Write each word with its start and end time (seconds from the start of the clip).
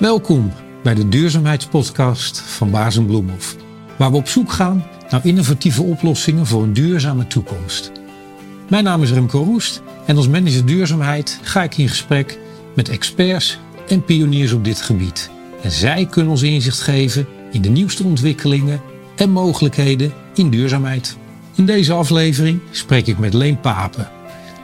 Welkom 0.00 0.52
bij 0.82 0.94
de 0.94 1.08
duurzaamheidspodcast 1.08 2.40
van 2.40 2.70
Baas 2.70 3.04
Bloemhof, 3.04 3.56
waar 3.98 4.10
we 4.10 4.16
op 4.16 4.28
zoek 4.28 4.52
gaan 4.52 4.84
naar 5.10 5.26
innovatieve 5.26 5.82
oplossingen 5.82 6.46
voor 6.46 6.62
een 6.62 6.72
duurzame 6.72 7.26
toekomst. 7.26 7.92
Mijn 8.68 8.84
naam 8.84 9.02
is 9.02 9.12
Remco 9.12 9.42
Roest 9.42 9.82
en 10.06 10.16
als 10.16 10.28
manager 10.28 10.66
duurzaamheid 10.66 11.38
ga 11.42 11.62
ik 11.62 11.78
in 11.78 11.88
gesprek 11.88 12.38
met 12.74 12.88
experts 12.88 13.58
en 13.88 14.04
pioniers 14.04 14.52
op 14.52 14.64
dit 14.64 14.80
gebied. 14.80 15.30
En 15.62 15.70
zij 15.70 16.06
kunnen 16.06 16.30
ons 16.30 16.42
inzicht 16.42 16.80
geven 16.80 17.26
in 17.52 17.62
de 17.62 17.70
nieuwste 17.70 18.04
ontwikkelingen 18.04 18.80
en 19.16 19.30
mogelijkheden 19.30 20.12
in 20.34 20.50
duurzaamheid. 20.50 21.16
In 21.54 21.66
deze 21.66 21.92
aflevering 21.92 22.60
spreek 22.70 23.06
ik 23.06 23.18
met 23.18 23.34
Leen 23.34 23.60
Papen. 23.60 24.19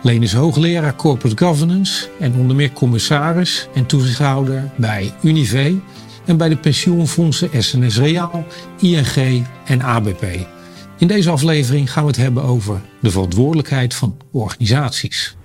Leen 0.07 0.23
is 0.23 0.33
hoogleraar 0.33 0.97
Corporate 0.97 1.45
Governance 1.45 2.09
en 2.21 2.35
onder 2.35 2.57
meer 2.57 2.73
commissaris 2.73 3.69
en 3.75 3.87
toezichthouder 3.87 4.71
bij 4.77 5.15
Unive 5.23 5.81
en 6.25 6.37
bij 6.37 6.49
de 6.49 6.57
pensioenfondsen 6.57 7.63
SNS 7.63 7.99
Reaal, 7.99 8.47
ING 8.81 9.47
en 9.67 9.83
ABP. 9.83 10.25
In 10.99 11.07
deze 11.07 11.31
aflevering 11.31 11.93
gaan 11.93 12.03
we 12.03 12.09
het 12.09 12.19
hebben 12.19 12.43
over 12.43 12.81
de 13.01 13.11
verantwoordelijkheid 13.11 13.95
van 13.95 14.17
organisaties. 14.33 15.37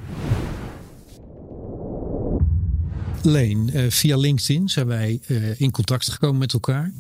Leen, 3.22 3.70
eh, 3.74 3.84
via 3.90 4.18
LinkedIn 4.18 4.70
zijn 4.70 4.88
wij 4.88 5.20
eh, 5.28 5.60
in 5.62 5.72
contact 5.72 6.10
gekomen 6.10 6.40
met 6.40 6.54
elkaar. 6.54 6.92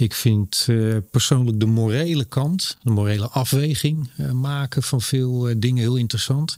Ik 0.00 0.14
vind 0.14 0.66
uh, 0.70 0.96
persoonlijk 1.10 1.60
de 1.60 1.66
morele 1.66 2.24
kant, 2.24 2.76
de 2.82 2.90
morele 2.90 3.28
afweging 3.28 4.10
uh, 4.16 4.30
maken 4.30 4.82
van 4.82 5.00
veel 5.00 5.48
uh, 5.48 5.54
dingen 5.58 5.82
heel 5.82 5.96
interessant. 5.96 6.56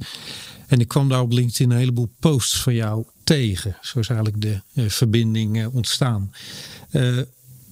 En 0.67 0.81
ik 0.81 0.89
kwam 0.89 1.09
daar 1.09 1.21
op 1.21 1.33
LinkedIn 1.33 1.71
een 1.71 1.79
heleboel 1.79 2.11
posts 2.19 2.63
van 2.63 2.75
jou 2.75 3.05
tegen. 3.25 3.77
Zo 3.81 3.99
is 3.99 4.09
eigenlijk 4.09 4.41
de 4.41 4.91
verbinding 4.91 5.67
ontstaan 5.67 6.33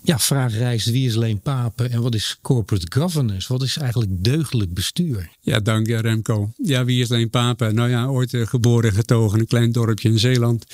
ja, 0.03 0.19
vraag 0.19 0.55
reist 0.55 0.91
wie 0.91 1.07
is 1.07 1.15
Leen 1.15 1.41
Papen 1.41 1.91
en 1.91 2.03
wat 2.03 2.15
is 2.15 2.39
corporate 2.43 2.87
governance? 3.01 3.53
Wat 3.53 3.63
is 3.63 3.77
eigenlijk 3.77 4.25
deugdelijk 4.25 4.75
bestuur? 4.75 5.29
Ja, 5.41 5.61
dank 5.61 5.87
je 5.87 5.97
Remco. 5.97 6.53
Ja, 6.57 6.85
wie 6.85 7.03
is 7.03 7.09
Leen 7.09 7.31
Papen? 7.31 7.75
Nou 7.75 7.91
ja, 7.91 8.07
ooit 8.07 8.33
uh, 8.33 8.47
geboren 8.47 8.93
getogen 8.93 9.35
in 9.35 9.41
een 9.41 9.47
klein 9.47 9.73
dorpje 9.73 10.09
in 10.09 10.19
Zeeland. 10.19 10.67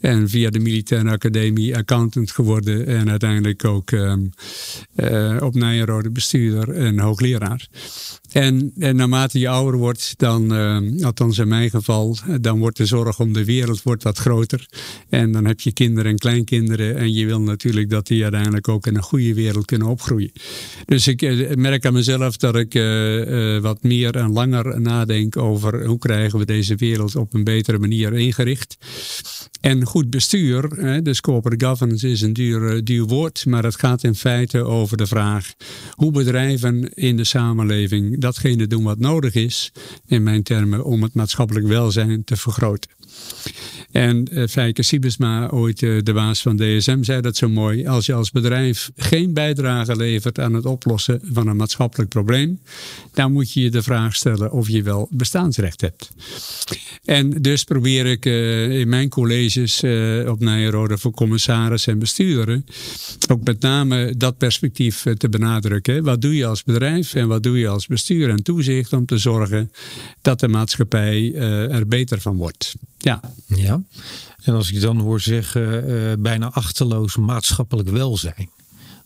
En 0.00 0.28
via 0.28 0.50
de 0.50 0.58
militaire 0.58 1.10
academie 1.10 1.76
accountant 1.76 2.30
geworden. 2.30 2.86
En 2.86 3.10
uiteindelijk 3.10 3.64
ook 3.64 3.90
um, 3.90 4.30
uh, 4.96 5.36
op 5.40 5.54
Nijenrode 5.54 6.10
bestuurder 6.10 6.74
en 6.74 6.98
hoogleraar. 6.98 7.68
En, 8.32 8.72
en 8.78 8.96
naarmate 8.96 9.38
je 9.38 9.48
ouder 9.48 9.80
wordt, 9.80 10.14
dan, 10.16 10.54
uh, 10.54 11.04
althans 11.04 11.38
in 11.38 11.48
mijn 11.48 11.70
geval, 11.70 12.16
dan 12.40 12.58
wordt 12.58 12.76
de 12.76 12.86
zorg 12.86 13.20
om 13.20 13.32
de 13.32 13.44
wereld 13.44 13.82
wordt 13.82 14.02
wat 14.02 14.18
groter. 14.18 14.68
En 15.08 15.32
dan 15.32 15.44
heb 15.44 15.60
je 15.60 15.72
kinderen 15.72 16.10
en 16.10 16.18
kleinkinderen. 16.18 16.96
En 16.96 17.12
je 17.12 17.26
wil 17.26 17.40
natuurlijk 17.40 17.90
dat 17.90 18.06
die 18.06 18.22
uiteindelijk 18.22 18.68
ook 18.68 18.86
in 18.86 18.96
een 18.96 19.02
goede 19.02 19.34
wereld 19.34 19.64
kunnen 19.64 19.88
opgroeien. 19.88 20.32
Dus 20.84 21.06
ik 21.06 21.22
uh, 21.22 21.54
merk 21.54 21.86
aan 21.86 21.92
mezelf 21.92 22.36
dat 22.36 22.56
ik 22.56 22.74
uh, 22.74 23.58
wat 23.58 23.82
meer 23.82 24.16
en 24.16 24.32
langer 24.32 24.80
nadenk 24.80 25.36
over 25.36 25.86
hoe 25.86 25.98
krijgen 25.98 26.38
we 26.38 26.44
deze 26.44 26.74
wereld 26.74 27.16
op 27.16 27.34
een 27.34 27.44
betere 27.44 27.78
manier 27.78 28.12
ingericht. 28.12 28.76
En 29.60 29.84
goed 29.84 30.10
bestuur, 30.10 30.68
dus 31.02 31.20
corporate 31.20 31.66
governance 31.66 32.08
is 32.08 32.20
een 32.20 32.32
duur, 32.32 32.84
duur 32.84 33.04
woord, 33.04 33.46
maar 33.46 33.64
het 33.64 33.78
gaat 33.78 34.04
in 34.04 34.14
feite 34.14 34.64
over 34.64 34.96
de 34.96 35.06
vraag 35.06 35.52
hoe 35.90 36.10
bedrijven 36.10 36.94
in 36.94 37.16
de 37.16 37.24
samenleving 37.24 38.20
datgene 38.20 38.66
doen 38.66 38.84
wat 38.84 38.98
nodig 38.98 39.34
is, 39.34 39.72
in 40.06 40.22
mijn 40.22 40.42
termen, 40.42 40.84
om 40.84 41.02
het 41.02 41.14
maatschappelijk 41.14 41.66
welzijn 41.66 42.24
te 42.24 42.36
vergroten. 42.36 42.90
En 43.90 44.26
uh, 44.30 44.46
Fijke 44.46 44.82
Siebesma, 44.82 45.50
ooit 45.50 45.82
uh, 45.82 46.02
de 46.02 46.12
baas 46.12 46.42
van 46.42 46.56
DSM, 46.56 47.02
zei 47.02 47.20
dat 47.20 47.36
zo 47.36 47.48
mooi. 47.48 47.86
Als 47.86 48.06
je 48.06 48.12
als 48.12 48.30
bedrijf 48.30 48.90
geen 48.96 49.32
bijdrage 49.32 49.96
levert 49.96 50.40
aan 50.40 50.54
het 50.54 50.66
oplossen 50.66 51.20
van 51.32 51.46
een 51.46 51.56
maatschappelijk 51.56 52.10
probleem, 52.10 52.60
dan 53.12 53.32
moet 53.32 53.52
je 53.52 53.60
je 53.60 53.70
de 53.70 53.82
vraag 53.82 54.14
stellen 54.14 54.52
of 54.52 54.68
je 54.68 54.82
wel 54.82 55.08
bestaansrecht 55.10 55.80
hebt. 55.80 56.10
En 57.04 57.30
dus 57.30 57.64
probeer 57.64 58.06
ik 58.06 58.26
uh, 58.26 58.80
in 58.80 58.88
mijn 58.88 59.08
colleges 59.08 59.82
op 60.26 60.40
Nijrode 60.40 60.98
voor 60.98 61.12
commissaris 61.12 61.86
en 61.86 61.98
bestuurderen 61.98 62.66
ook 63.30 63.44
met 63.44 63.60
name 63.60 64.14
dat 64.16 64.38
perspectief 64.38 65.04
te 65.16 65.28
benadrukken. 65.28 66.04
Wat 66.04 66.22
doe 66.22 66.36
je 66.36 66.46
als 66.46 66.64
bedrijf 66.64 67.14
en 67.14 67.28
wat 67.28 67.42
doe 67.42 67.58
je 67.58 67.68
als 67.68 67.86
bestuur 67.86 68.30
en 68.30 68.42
toezicht 68.42 68.92
om 68.92 69.06
te 69.06 69.18
zorgen 69.18 69.72
dat 70.22 70.40
de 70.40 70.48
maatschappij 70.48 71.34
er 71.70 71.86
beter 71.86 72.20
van 72.20 72.36
wordt. 72.36 72.74
Ja. 72.98 73.20
ja. 73.46 73.77
En 74.42 74.54
als 74.54 74.72
ik 74.72 74.80
dan 74.80 74.98
hoor 74.98 75.20
zeggen, 75.20 75.90
uh, 75.90 76.12
bijna 76.18 76.50
achterloos 76.50 77.16
maatschappelijk 77.16 77.88
welzijn. 77.88 78.50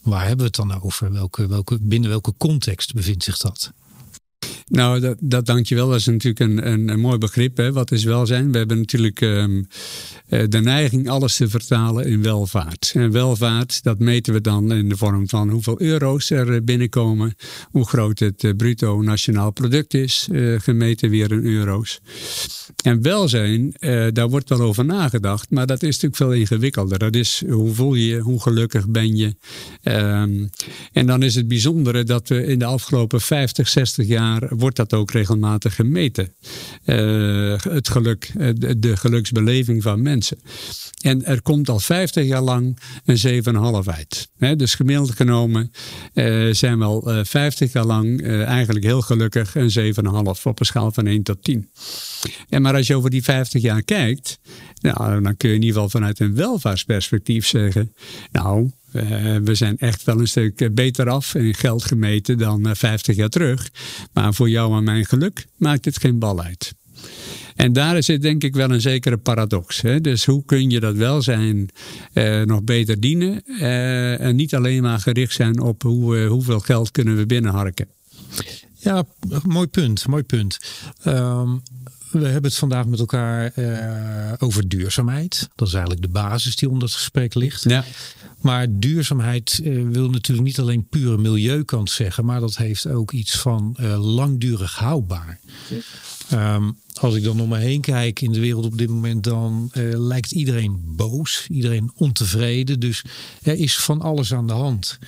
Waar 0.03 0.21
hebben 0.21 0.38
we 0.38 0.44
het 0.44 0.55
dan 0.55 0.83
over? 0.83 1.12
Welke, 1.12 1.47
welke, 1.47 1.78
binnen 1.81 2.10
welke 2.10 2.34
context 2.38 2.94
bevindt 2.94 3.25
zich 3.25 3.38
dat? 3.38 3.72
Nou, 4.72 5.00
dat, 5.00 5.16
dat 5.21 5.47
dankjewel. 5.47 5.88
Dat 5.88 5.99
is 5.99 6.06
natuurlijk 6.06 6.41
een, 6.41 6.88
een, 6.88 7.00
mooi 7.00 7.19
begrip. 7.19 7.56
Hè? 7.56 7.72
Wat 7.72 7.91
is 7.91 8.05
welzijn? 8.05 8.53
We 8.53 8.59
hebben 8.59 8.78
natuurlijk 8.78 9.21
um, 9.21 9.66
de 10.28 10.60
neiging 10.60 11.09
alles 11.09 11.37
te 11.37 11.49
vertalen 11.49 12.06
in 12.06 12.22
welvaart. 12.22 12.93
En 12.94 13.10
welvaart, 13.10 13.83
dat 13.83 13.99
meten 13.99 14.33
we 14.33 14.41
dan 14.41 14.72
in 14.72 14.88
de 14.88 14.97
vorm 14.97 15.28
van 15.28 15.50
hoeveel 15.50 15.81
euro's 15.81 16.31
er 16.31 16.55
eh, 16.55 16.60
binnenkomen. 16.65 17.34
Hoe 17.71 17.87
groot 17.87 18.19
het 18.19 18.43
uh, 18.43 18.53
bruto 18.56 19.03
nationaal 19.03 19.53
product 19.53 19.94
is, 19.94 20.28
uh, 20.31 20.60
gemeten 20.60 21.10
weer 21.10 21.33
in 21.33 21.44
euro's. 21.44 22.00
En 22.83 23.03
welzijn, 23.03 23.75
daar 24.12 24.28
wordt 24.28 24.49
wel 24.49 24.60
over 24.60 24.84
nagedacht. 24.84 25.50
Maar 25.50 25.66
dat 25.66 25.83
is 25.83 26.00
natuurlijk 26.00 26.16
veel 26.16 26.33
ingewikkelder. 26.33 26.99
Dat 26.99 27.15
is 27.15 27.43
hoe 27.49 27.75
voel 27.75 27.94
je 27.94 28.06
je, 28.06 28.19
hoe 28.19 28.41
gelukkig 28.41 28.89
ben 28.89 29.16
je. 29.16 29.34
Um, 29.83 30.50
en 30.93 31.06
dan 31.06 31.22
is 31.22 31.34
het 31.34 31.49
bijzondere 31.49 32.04
dat 32.04 32.28
we 32.28 32.47
in 32.47 32.59
de 32.59 32.65
afgelopen 32.65 33.21
50, 33.21 33.69
60 33.69 34.06
jaar 34.06 34.49
wordt 34.62 34.77
dat 34.77 34.93
ook 34.93 35.11
regelmatig 35.11 35.75
gemeten. 35.75 36.34
Uh, 36.84 37.61
het 37.61 37.89
geluk, 37.89 38.33
eh, 38.39 38.49
de, 38.77 38.97
geluksbeleving 38.97 39.83
van 39.83 40.03
mensen. 40.03 40.39
En 41.00 41.25
er 41.25 41.43
komt 41.43 41.69
al 41.69 41.78
50 41.78 42.27
jaar 42.27 42.43
lang 42.43 42.78
een 43.05 43.45
7,5 43.84 43.89
uit. 43.95 44.28
He, 44.39 44.56
dus 44.56 44.75
gemiddeld 44.75 45.11
genomen 45.11 45.72
uh, 46.15 46.53
zijn 46.55 46.78
we 46.78 46.84
al 46.84 47.25
50 47.25 47.72
jaar 47.72 47.84
lang 47.84 48.27
eigenlijk 48.27 48.84
heel 48.84 49.01
gelukkig 49.01 49.55
een 49.55 49.95
7,5 49.95 50.43
op 50.43 50.61
een 50.61 50.67
schaal 50.67 50.93
van 50.93 51.06
1 51.06 51.22
tot 51.22 51.45
10. 51.45 51.71
En 52.49 52.62
maar 52.62 52.75
als 52.75 52.87
je 52.87 52.97
over 52.97 53.11
die 53.11 53.22
50 53.22 53.62
jaar 53.62 53.83
kijkt, 53.83 54.39
nou, 54.81 55.22
dan 55.22 55.37
kun 55.37 55.49
je 55.49 55.55
in 55.55 55.61
ieder 55.61 55.75
geval 55.75 55.91
vanuit 55.91 56.21
een 56.21 56.34
welvaartsperspectief 56.34 57.47
zeggen, 57.47 57.95
nou, 58.33 58.71
uh, 58.92 59.36
we 59.44 59.54
zijn 59.54 59.78
echt 59.78 60.04
wel 60.04 60.20
een 60.20 60.28
stuk 60.28 60.75
beter 60.75 61.08
af 61.08 61.34
in 61.34 61.54
geld 61.54 61.84
gemeten 61.84 62.38
dan 62.38 62.69
uh, 62.69 62.75
50 62.75 63.16
jaar 63.16 63.28
terug. 63.28 63.70
Maar 64.12 64.34
voor 64.34 64.50
jou 64.50 64.76
en 64.76 64.84
mijn 64.84 65.06
geluk 65.06 65.47
maakt 65.56 65.84
het 65.84 65.98
geen 65.98 66.19
bal 66.19 66.42
uit. 66.42 66.75
En 67.56 67.72
daar 67.72 68.03
zit 68.03 68.22
denk 68.22 68.44
ik 68.44 68.54
wel 68.54 68.70
een 68.70 68.80
zekere 68.80 69.16
paradox. 69.16 69.80
Hè? 69.80 70.00
Dus 70.00 70.25
hoe 70.25 70.44
kun 70.44 70.70
je 70.70 70.80
dat 70.80 70.97
welzijn 70.97 71.69
uh, 72.14 72.42
nog 72.42 72.62
beter 72.62 73.00
dienen 73.00 73.44
en 74.19 74.36
niet 74.36 74.54
alleen 74.54 74.82
maar 74.82 74.98
gericht 74.98 75.34
zijn 75.34 75.60
op 75.60 75.82
hoe, 75.82 76.26
hoeveel 76.26 76.60
geld 76.60 76.91
kunnen 76.91 77.16
we 77.16 77.26
binnenharken. 77.26 77.86
Ja, 78.74 79.04
mooi 79.47 79.66
punt. 79.66 80.06
Mooi 80.06 80.22
punt. 80.22 80.59
Um, 81.06 81.62
we 82.12 82.24
hebben 82.24 82.50
het 82.50 82.59
vandaag 82.59 82.86
met 82.86 82.98
elkaar 82.98 83.53
uh, 83.54 84.32
over 84.38 84.69
duurzaamheid. 84.69 85.48
Dat 85.54 85.69
is 85.69 85.74
eigenlijk 85.74 86.03
de 86.03 86.12
basis 86.12 86.56
die 86.56 86.69
onder 86.69 86.84
het 86.84 86.97
gesprek 86.97 87.34
ligt. 87.34 87.62
Ja. 87.62 87.84
Maar 88.42 88.66
duurzaamheid 88.70 89.60
uh, 89.62 89.88
wil 89.88 90.10
natuurlijk 90.10 90.47
niet 90.47 90.58
alleen 90.58 90.86
pure 90.88 91.19
milieukant 91.19 91.91
zeggen, 91.91 92.25
maar 92.25 92.41
dat 92.41 92.56
heeft 92.56 92.86
ook 92.86 93.12
iets 93.12 93.38
van 93.38 93.76
uh, 93.80 94.14
langdurig 94.14 94.75
houdbaar. 94.75 95.41
Um, 96.32 96.78
als 97.00 97.14
ik 97.14 97.22
dan 97.25 97.41
om 97.41 97.48
me 97.48 97.58
heen 97.58 97.80
kijk 97.80 98.20
in 98.20 98.32
de 98.32 98.41
wereld 98.41 98.64
op 98.64 98.78
dit 98.78 98.88
moment, 98.88 99.25
dan 99.25 99.70
lijkt 99.94 100.32
iedereen 100.32 100.82
boos, 100.86 101.47
iedereen 101.50 101.91
ontevreden. 101.94 102.80
Dus 102.80 103.04
er 103.42 103.59
is 103.59 103.77
van 103.77 104.00
alles 104.00 104.34
aan 104.34 104.47
de 104.47 104.53
hand. 104.53 104.98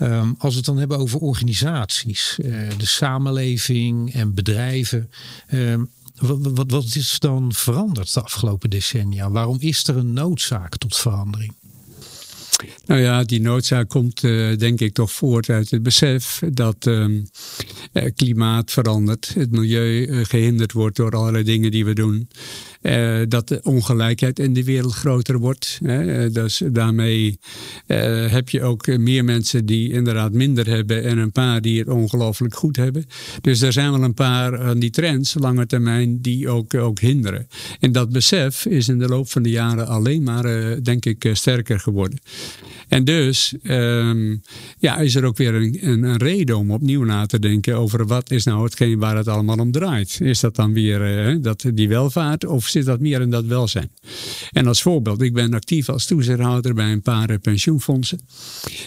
Um, 0.00 0.34
als 0.38 0.50
we 0.52 0.56
het 0.56 0.66
dan 0.66 0.78
hebben 0.78 0.98
over 0.98 1.18
organisaties, 1.20 2.34
de 2.78 2.86
samenleving 2.86 4.12
en 4.12 4.34
bedrijven. 4.34 5.10
Um, 5.52 5.90
wat, 6.16 6.70
wat, 6.70 6.94
is 6.94 7.18
dan 7.18 7.52
veranderd 7.52 8.14
de 8.14 8.22
afgelopen 8.22 8.70
decennia? 8.70 9.30
Waarom 9.30 9.56
is 9.60 9.86
er 9.88 9.96
een 9.96 10.12
noodzaak 10.12 10.76
tot 10.76 10.96
verandering? 10.96 11.54
Nou 12.86 13.00
ja, 13.00 13.24
die 13.24 13.40
noodzaak 13.40 13.88
komt 13.88 14.22
uh, 14.22 14.56
denk 14.56 14.80
ik 14.80 14.92
toch 14.92 15.12
voort 15.12 15.50
uit 15.50 15.70
het 15.70 15.82
besef 15.82 16.42
dat 16.50 16.86
uh, 16.86 17.22
klimaat 18.14 18.70
verandert, 18.70 19.34
het 19.34 19.50
milieu 19.50 20.06
uh, 20.06 20.24
gehinderd 20.24 20.72
wordt 20.72 20.96
door 20.96 21.10
allerlei 21.10 21.44
dingen 21.44 21.70
die 21.70 21.84
we 21.84 21.92
doen. 21.92 22.28
Dat 23.28 23.48
de 23.48 23.60
ongelijkheid 23.62 24.38
in 24.38 24.52
de 24.52 24.64
wereld 24.64 24.94
groter 24.94 25.38
wordt. 25.38 25.78
Hè. 25.82 26.30
Dus 26.30 26.62
daarmee 26.72 27.38
heb 28.30 28.48
je 28.48 28.62
ook 28.62 28.86
meer 28.86 29.24
mensen 29.24 29.66
die 29.66 29.92
inderdaad 29.92 30.32
minder 30.32 30.66
hebben 30.68 31.04
en 31.04 31.18
een 31.18 31.32
paar 31.32 31.60
die 31.60 31.78
het 31.78 31.88
ongelooflijk 31.88 32.54
goed 32.54 32.76
hebben. 32.76 33.06
Dus 33.40 33.60
er 33.60 33.72
zijn 33.72 33.90
wel 33.90 34.02
een 34.02 34.14
paar 34.14 34.74
van 34.76 34.78
die 34.78 34.90
trends, 34.90 35.34
lange 35.34 35.66
termijn, 35.66 36.20
die 36.20 36.48
ook, 36.48 36.74
ook 36.74 36.98
hinderen. 36.98 37.48
En 37.80 37.92
dat 37.92 38.10
besef 38.10 38.66
is 38.66 38.88
in 38.88 38.98
de 38.98 39.08
loop 39.08 39.30
van 39.30 39.42
de 39.42 39.50
jaren 39.50 39.86
alleen 39.86 40.22
maar, 40.22 40.82
denk 40.82 41.04
ik, 41.04 41.30
sterker 41.32 41.80
geworden. 41.80 42.18
En 42.88 43.04
dus 43.04 43.54
um, 43.62 44.42
ja, 44.78 44.96
is 44.96 45.14
er 45.14 45.24
ook 45.24 45.36
weer 45.36 45.54
een, 45.54 45.78
een, 45.80 46.02
een, 46.02 46.16
reden 46.16 46.56
om 46.56 46.70
opnieuw 46.70 47.04
na 47.04 47.26
te 47.26 47.38
denken 47.38 47.76
over 47.76 48.06
wat 48.06 48.30
is 48.30 48.44
nou 48.44 48.64
hetgeen 48.64 48.98
waar 48.98 49.16
het 49.16 49.28
allemaal 49.28 49.58
om 49.58 49.72
draait. 49.72 50.18
Is 50.20 50.40
dat 50.40 50.56
dan 50.56 50.72
weer 50.72 51.40
dat, 51.40 51.64
die 51.74 51.88
welvaart 51.88 52.44
of 52.44 52.68
dat 52.84 53.00
meer 53.00 53.20
in 53.20 53.30
dat 53.30 53.44
welzijn? 53.44 53.90
En 54.50 54.66
als 54.66 54.82
voorbeeld, 54.82 55.22
ik 55.22 55.32
ben 55.32 55.54
actief 55.54 55.88
als 55.88 56.06
toezichthouder 56.06 56.74
bij 56.74 56.92
een 56.92 57.02
paar 57.02 57.38
pensioenfondsen. 57.38 58.20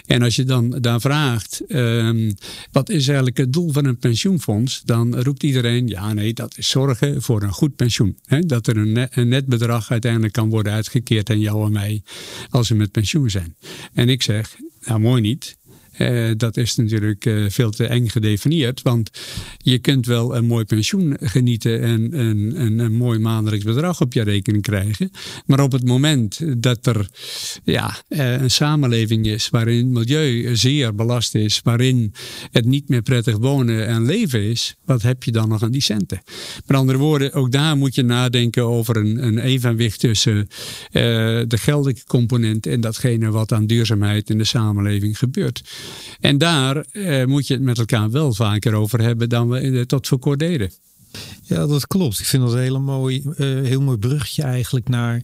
En 0.05 0.21
als 0.21 0.35
je 0.35 0.43
dan 0.43 0.69
daar 0.69 1.01
vraagt, 1.01 1.61
um, 1.67 2.35
wat 2.71 2.89
is 2.89 3.07
eigenlijk 3.07 3.37
het 3.37 3.53
doel 3.53 3.71
van 3.71 3.85
een 3.85 3.97
pensioenfonds? 3.97 4.81
Dan 4.85 5.19
roept 5.19 5.43
iedereen, 5.43 5.87
ja 5.87 6.13
nee, 6.13 6.33
dat 6.33 6.57
is 6.57 6.69
zorgen 6.69 7.21
voor 7.21 7.43
een 7.43 7.53
goed 7.53 7.75
pensioen. 7.75 8.17
Dat 8.39 8.67
er 8.67 8.77
een, 8.77 8.91
net, 8.91 9.11
een 9.15 9.27
net 9.27 9.45
bedrag 9.45 9.91
uiteindelijk 9.91 10.33
kan 10.33 10.49
worden 10.49 10.73
uitgekeerd 10.73 11.29
aan 11.29 11.39
jou 11.39 11.65
en 11.65 11.71
mij 11.71 12.03
als 12.49 12.69
we 12.69 12.75
met 12.75 12.91
pensioen 12.91 13.29
zijn. 13.29 13.55
En 13.93 14.09
ik 14.09 14.23
zeg, 14.23 14.55
nou 14.85 14.99
mooi 14.99 15.21
niet. 15.21 15.57
Uh, 15.99 16.31
dat 16.37 16.57
is 16.57 16.75
natuurlijk 16.75 17.25
uh, 17.25 17.49
veel 17.49 17.71
te 17.71 17.85
eng 17.85 18.07
gedefinieerd. 18.07 18.81
Want 18.81 19.09
je 19.57 19.79
kunt 19.79 20.05
wel 20.05 20.35
een 20.35 20.45
mooi 20.45 20.65
pensioen 20.65 21.17
genieten 21.21 21.81
en 21.81 22.19
een, 22.19 22.79
een, 22.79 22.97
mooi 22.97 23.19
maandelijks 23.19 23.65
bedrag 23.65 24.01
op 24.01 24.13
je 24.13 24.21
rekening 24.21 24.63
krijgen. 24.63 25.11
Maar 25.45 25.59
op 25.59 25.71
het 25.71 25.85
moment 25.85 26.61
dat 26.63 26.85
er 26.85 27.09
ja, 27.63 27.95
uh, 28.09 28.41
een 28.41 28.51
samenleving 28.51 29.25
is 29.25 29.49
waarin 29.49 29.77
het 29.77 29.87
milieu 29.87 30.55
zeer 30.55 30.95
belast 30.95 31.35
is, 31.35 31.61
waarin 31.63 32.13
het 32.51 32.65
niet 32.65 32.89
meer 32.89 33.01
prettig 33.01 33.37
wonen 33.37 33.87
en 33.87 34.05
leven 34.05 34.43
is, 34.43 34.75
wat 34.85 35.01
heb 35.01 35.23
je 35.23 35.31
dan 35.31 35.49
nog 35.49 35.63
aan 35.63 35.71
die 35.71 35.81
centen? 35.81 36.21
Met 36.65 36.77
andere 36.77 36.97
woorden, 36.97 37.33
ook 37.33 37.51
daar 37.51 37.77
moet 37.77 37.95
je 37.95 38.03
nadenken 38.03 38.63
over 38.63 38.97
een, 38.97 39.25
een 39.25 39.39
evenwicht 39.39 39.99
tussen 39.99 40.47
de 40.91 41.57
geldelijke 41.57 42.03
component 42.05 42.65
en 42.65 42.81
datgene 42.81 43.29
wat 43.29 43.51
aan 43.51 43.65
duurzaamheid 43.65 44.29
in 44.29 44.37
de 44.37 44.43
samenleving 44.43 45.17
gebeurt. 45.17 45.61
En 46.19 46.37
daar 46.37 46.77
eh, 46.77 47.25
moet 47.25 47.47
je 47.47 47.53
het 47.53 47.63
met 47.63 47.77
elkaar 47.77 48.11
wel 48.11 48.33
vaker 48.33 48.73
over 48.73 49.01
hebben 49.01 49.29
dan 49.29 49.49
we 49.49 49.85
tot 49.85 50.07
voor 50.07 50.19
kort 50.19 50.39
deden. 50.39 50.71
Ja, 51.43 51.67
dat 51.67 51.87
klopt. 51.87 52.19
Ik 52.19 52.25
vind 52.25 52.43
dat 52.43 52.53
een 52.53 52.59
hele 52.59 52.79
mooi, 52.79 53.23
uh, 53.25 53.35
heel 53.65 53.81
mooi 53.81 53.97
brugje 53.97 54.43
eigenlijk 54.43 54.89
naar 54.89 55.21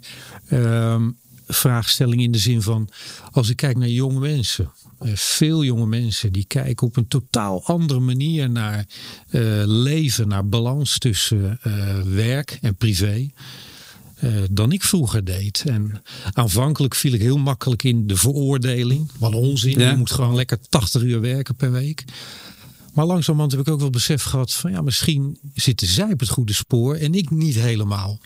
uh, 0.50 1.02
vraagstelling 1.48 2.22
in 2.22 2.32
de 2.32 2.38
zin 2.38 2.62
van 2.62 2.90
als 3.32 3.50
ik 3.50 3.56
kijk 3.56 3.78
naar 3.78 3.88
jonge 3.88 4.20
mensen. 4.20 4.72
Veel 5.14 5.64
jonge 5.64 5.86
mensen 5.86 6.32
die 6.32 6.46
kijken 6.48 6.88
op 6.88 6.98
een 6.98 7.08
totaal 7.08 7.66
andere 7.66 8.00
manier 8.00 8.50
naar 8.50 8.86
leven, 9.66 10.28
naar 10.28 10.48
balans 10.48 10.98
tussen 10.98 11.60
werk 12.06 12.58
en 12.62 12.76
privé. 12.76 13.30
Uh, 14.24 14.44
dan 14.52 14.72
ik 14.72 14.84
vroeger 14.84 15.24
deed. 15.26 15.64
En 15.68 16.02
aanvankelijk 16.34 16.96
viel 16.96 17.14
ik 17.14 17.22
heel 17.22 17.38
makkelijk 17.38 17.84
in 17.84 18.08
de 18.08 18.16
veroordeling. 18.16 19.12
Wat 19.20 19.34
onzin, 19.34 19.80
je 19.80 19.96
moet 19.98 20.12
gewoon 20.12 20.36
lekker 20.36 20.58
80 20.70 21.02
uur 21.02 21.22
werken 21.22 21.56
per 21.56 21.72
week. 21.72 22.04
Maar 22.94 23.06
langzamerhand 23.06 23.52
heb 23.52 23.62
ik 23.62 23.74
ook 23.74 23.80
wel 23.80 23.90
besef 23.90 24.24
gehad 24.24 24.54
van 24.54 24.72
ja, 24.72 24.82
misschien 24.82 25.40
zitten 25.54 25.88
zij 25.88 26.12
op 26.12 26.20
het 26.20 26.30
goede 26.30 26.54
spoor 26.54 26.96
en 26.96 27.14
ik 27.14 27.30
niet 27.30 27.56
helemaal. 27.56 28.20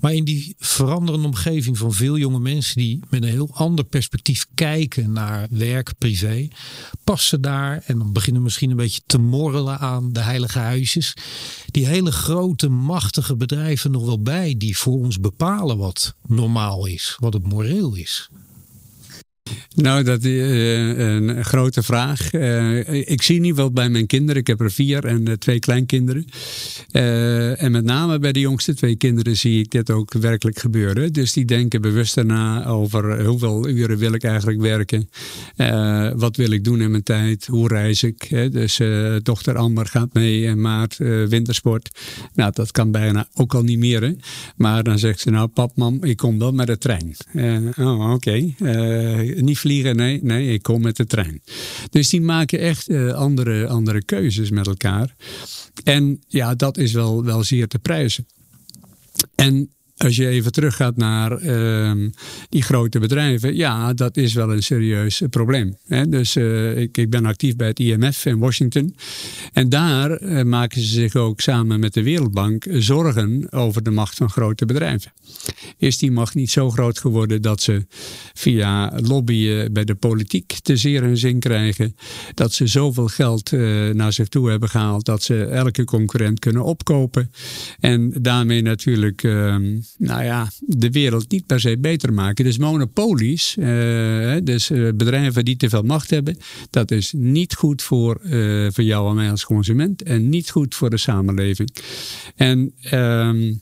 Maar 0.00 0.14
in 0.14 0.24
die 0.24 0.54
veranderende 0.58 1.26
omgeving 1.26 1.78
van 1.78 1.92
veel 1.92 2.18
jonge 2.18 2.38
mensen 2.38 2.76
die 2.76 3.00
met 3.10 3.22
een 3.22 3.28
heel 3.28 3.50
ander 3.52 3.84
perspectief 3.84 4.46
kijken 4.54 5.12
naar 5.12 5.46
werk, 5.50 5.92
privé, 5.98 6.48
passen 7.04 7.40
daar 7.40 7.82
en 7.86 7.98
dan 7.98 8.12
beginnen 8.12 8.42
misschien 8.42 8.70
een 8.70 8.76
beetje 8.76 9.02
te 9.06 9.18
morrelen 9.18 9.78
aan 9.78 10.12
de 10.12 10.20
heilige 10.20 10.58
huisjes. 10.58 11.14
Die 11.66 11.86
hele 11.86 12.12
grote, 12.12 12.68
machtige 12.68 13.36
bedrijven 13.36 13.90
nog 13.90 14.04
wel 14.04 14.22
bij 14.22 14.54
die 14.58 14.78
voor 14.78 14.98
ons 14.98 15.20
bepalen 15.20 15.78
wat 15.78 16.14
normaal 16.26 16.86
is, 16.86 17.16
wat 17.20 17.32
het 17.32 17.48
moreel 17.48 17.94
is. 17.94 18.28
Nou, 19.76 20.02
dat 20.02 20.24
is 20.24 20.50
uh, 20.50 20.98
een 20.98 21.44
grote 21.44 21.82
vraag. 21.82 22.32
Uh, 22.32 22.88
ik 22.88 23.22
zie 23.22 23.40
niet 23.40 23.54
wel 23.54 23.70
bij 23.70 23.88
mijn 23.88 24.06
kinderen. 24.06 24.40
Ik 24.40 24.46
heb 24.46 24.60
er 24.60 24.70
vier 24.70 25.04
en 25.04 25.28
uh, 25.28 25.32
twee 25.32 25.58
kleinkinderen. 25.58 26.26
en 27.58 27.72
met 27.72 27.84
name 27.84 28.18
bij 28.18 28.32
de 28.32 28.40
jongste 28.40 28.74
twee 28.74 28.96
kinderen 28.96 29.36
zie 29.36 29.60
ik 29.60 29.70
dit 29.70 29.90
ook 29.90 30.12
werkelijk 30.12 30.58
gebeuren. 30.58 31.12
Dus 31.12 31.32
die 31.32 31.44
denken 31.44 31.80
bewust 31.80 32.22
na 32.22 32.66
over 32.66 33.24
hoeveel 33.24 33.68
uren 33.68 33.98
wil 33.98 34.12
ik 34.12 34.24
eigenlijk 34.24 34.60
werken. 34.60 35.08
wat 36.18 36.36
wil 36.36 36.50
ik 36.50 36.64
doen 36.64 36.80
in 36.80 36.90
mijn 36.90 37.02
tijd? 37.02 37.46
Hoe 37.46 37.68
reis 37.68 38.02
ik? 38.02 38.28
Dus 38.52 38.80
dochter 39.22 39.56
Amber 39.56 39.86
gaat 39.86 40.12
mee 40.12 40.42
in 40.42 40.60
maart 40.60 40.96
wintersport. 41.28 42.00
Nou, 42.34 42.52
dat 42.54 42.70
kan 42.70 42.90
bijna 42.90 43.28
ook 43.34 43.54
al 43.54 43.62
niet 43.62 43.78
meer. 43.78 44.14
Maar 44.56 44.82
dan 44.82 44.98
zegt 44.98 45.20
ze 45.20 45.30
nou, 45.30 45.48
pap, 45.48 45.76
mam, 45.76 46.04
ik 46.04 46.16
kom 46.16 46.38
wel 46.38 46.52
met 46.52 46.66
de 46.66 46.78
trein. 46.78 47.16
oh, 47.78 48.12
oké. 48.12 48.12
Okay 48.12 48.54
niet 49.34 49.58
vliegen, 49.66 49.96
nee, 49.96 50.20
nee, 50.22 50.52
ik 50.52 50.62
kom 50.62 50.82
met 50.82 50.96
de 50.96 51.06
trein. 51.06 51.42
Dus 51.90 52.08
die 52.08 52.20
maken 52.20 52.58
echt 52.58 52.88
uh, 52.88 53.12
andere, 53.12 53.66
andere 53.66 54.04
keuzes 54.04 54.50
met 54.50 54.66
elkaar. 54.66 55.16
En 55.84 56.22
ja, 56.28 56.54
dat 56.54 56.78
is 56.78 56.92
wel, 56.92 57.24
wel 57.24 57.44
zeer 57.44 57.68
te 57.68 57.78
prijzen. 57.78 58.26
En 59.34 59.70
als 59.96 60.16
je 60.16 60.28
even 60.28 60.52
teruggaat 60.52 60.96
naar 60.96 61.42
uh, 61.42 62.08
die 62.48 62.62
grote 62.62 62.98
bedrijven, 62.98 63.56
ja, 63.56 63.92
dat 63.92 64.16
is 64.16 64.34
wel 64.34 64.52
een 64.52 64.62
serieus 64.62 65.22
probleem. 65.30 65.76
Hè? 65.86 66.08
Dus 66.08 66.36
uh, 66.36 66.78
ik, 66.78 66.98
ik, 66.98 67.10
ben 67.10 67.26
actief 67.26 67.56
bij 67.56 67.66
het 67.66 67.78
IMF 67.78 68.24
in 68.24 68.38
Washington. 68.38 68.96
En 69.52 69.68
daar 69.68 70.22
uh, 70.22 70.42
maken 70.42 70.80
ze 70.80 70.86
zich 70.86 71.14
ook 71.14 71.40
samen 71.40 71.80
met 71.80 71.94
de 71.94 72.02
Wereldbank 72.02 72.66
zorgen 72.70 73.52
over 73.52 73.82
de 73.82 73.90
macht 73.90 74.16
van 74.16 74.30
grote 74.30 74.66
bedrijven. 74.66 75.12
Is 75.78 75.98
die 75.98 76.10
macht 76.10 76.34
niet 76.34 76.50
zo 76.50 76.70
groot 76.70 76.98
geworden 76.98 77.42
dat 77.42 77.60
ze 77.60 77.86
via 78.34 78.92
lobbyen 79.00 79.72
bij 79.72 79.84
de 79.84 79.94
politiek 79.94 80.58
te 80.62 80.76
zeer 80.76 81.02
hun 81.02 81.16
zin 81.16 81.38
krijgen? 81.38 81.96
Dat 82.34 82.52
ze 82.52 82.66
zoveel 82.66 83.08
geld 83.08 83.50
naar 83.92 84.12
zich 84.12 84.28
toe 84.28 84.50
hebben 84.50 84.68
gehaald 84.68 85.04
dat 85.04 85.22
ze 85.22 85.44
elke 85.44 85.84
concurrent 85.84 86.38
kunnen 86.38 86.64
opkopen. 86.64 87.30
En 87.80 88.12
daarmee 88.20 88.62
natuurlijk. 88.62 89.24
Nou 89.98 90.24
ja, 90.24 90.50
de 90.60 90.90
wereld 90.90 91.30
niet 91.30 91.46
per 91.46 91.60
se 91.60 91.78
beter 91.78 92.12
maken. 92.12 92.44
Dus 92.44 92.58
monopolies, 92.58 93.56
uh, 93.58 94.36
dus 94.42 94.70
uh, 94.70 94.92
bedrijven 94.94 95.44
die 95.44 95.56
te 95.56 95.68
veel 95.68 95.82
macht 95.82 96.10
hebben, 96.10 96.36
dat 96.70 96.90
is 96.90 97.12
niet 97.16 97.54
goed 97.54 97.82
voor, 97.82 98.20
uh, 98.24 98.68
voor 98.70 98.84
jou 98.84 99.08
en 99.08 99.14
mij 99.14 99.30
als 99.30 99.44
consument 99.44 100.02
en 100.02 100.28
niet 100.28 100.50
goed 100.50 100.74
voor 100.74 100.90
de 100.90 100.96
samenleving. 100.96 101.70
En 102.36 102.72
ehm, 102.80 103.54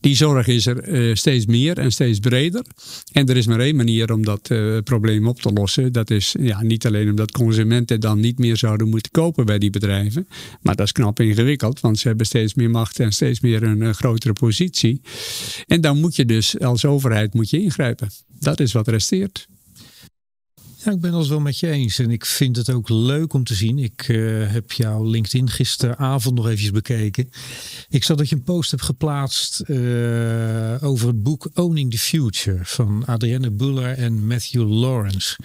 die 0.00 0.16
zorg 0.16 0.46
is 0.46 0.66
er 0.66 1.16
steeds 1.16 1.46
meer 1.46 1.78
en 1.78 1.92
steeds 1.92 2.18
breder. 2.18 2.64
En 3.12 3.26
er 3.26 3.36
is 3.36 3.46
maar 3.46 3.60
één 3.60 3.76
manier 3.76 4.12
om 4.12 4.24
dat 4.24 4.50
probleem 4.84 5.26
op 5.26 5.40
te 5.40 5.52
lossen. 5.52 5.92
Dat 5.92 6.10
is 6.10 6.34
ja, 6.40 6.62
niet 6.62 6.86
alleen 6.86 7.10
omdat 7.10 7.30
consumenten 7.30 8.00
dan 8.00 8.20
niet 8.20 8.38
meer 8.38 8.56
zouden 8.56 8.88
moeten 8.88 9.10
kopen 9.10 9.46
bij 9.46 9.58
die 9.58 9.70
bedrijven, 9.70 10.28
maar 10.60 10.76
dat 10.76 10.86
is 10.86 10.92
knap 10.92 11.20
ingewikkeld, 11.20 11.80
want 11.80 11.98
ze 11.98 12.08
hebben 12.08 12.26
steeds 12.26 12.54
meer 12.54 12.70
macht 12.70 13.00
en 13.00 13.12
steeds 13.12 13.40
meer 13.40 13.62
een 13.62 13.94
grotere 13.94 14.32
positie. 14.32 15.00
En 15.66 15.80
dan 15.80 16.00
moet 16.00 16.16
je 16.16 16.24
dus 16.24 16.60
als 16.60 16.84
overheid 16.84 17.34
moet 17.34 17.50
je 17.50 17.62
ingrijpen. 17.62 18.10
Dat 18.38 18.60
is 18.60 18.72
wat 18.72 18.88
resteert. 18.88 19.48
Ja, 20.84 20.92
ik 20.92 21.00
ben 21.00 21.14
het 21.14 21.26
wel 21.26 21.40
met 21.40 21.58
je 21.58 21.70
eens. 21.70 21.98
En 21.98 22.10
ik 22.10 22.26
vind 22.26 22.56
het 22.56 22.70
ook 22.70 22.88
leuk 22.88 23.32
om 23.32 23.44
te 23.44 23.54
zien. 23.54 23.78
Ik 23.78 24.08
uh, 24.08 24.52
heb 24.52 24.72
jouw 24.72 25.04
LinkedIn 25.04 25.50
gisteravond 25.50 26.34
nog 26.34 26.46
eventjes 26.46 26.70
bekeken. 26.70 27.30
Ik 27.88 28.04
zag 28.04 28.16
dat 28.16 28.28
je 28.28 28.34
een 28.34 28.42
post 28.42 28.70
hebt 28.70 28.82
geplaatst 28.82 29.62
uh, 29.66 30.84
over 30.84 31.06
het 31.06 31.22
boek 31.22 31.50
Owning 31.54 31.90
the 31.90 31.98
Future 31.98 32.58
van 32.62 33.04
Adrienne 33.06 33.50
Buller 33.50 33.98
en 33.98 34.26
Matthew 34.26 34.68
Lawrence. 34.68 35.36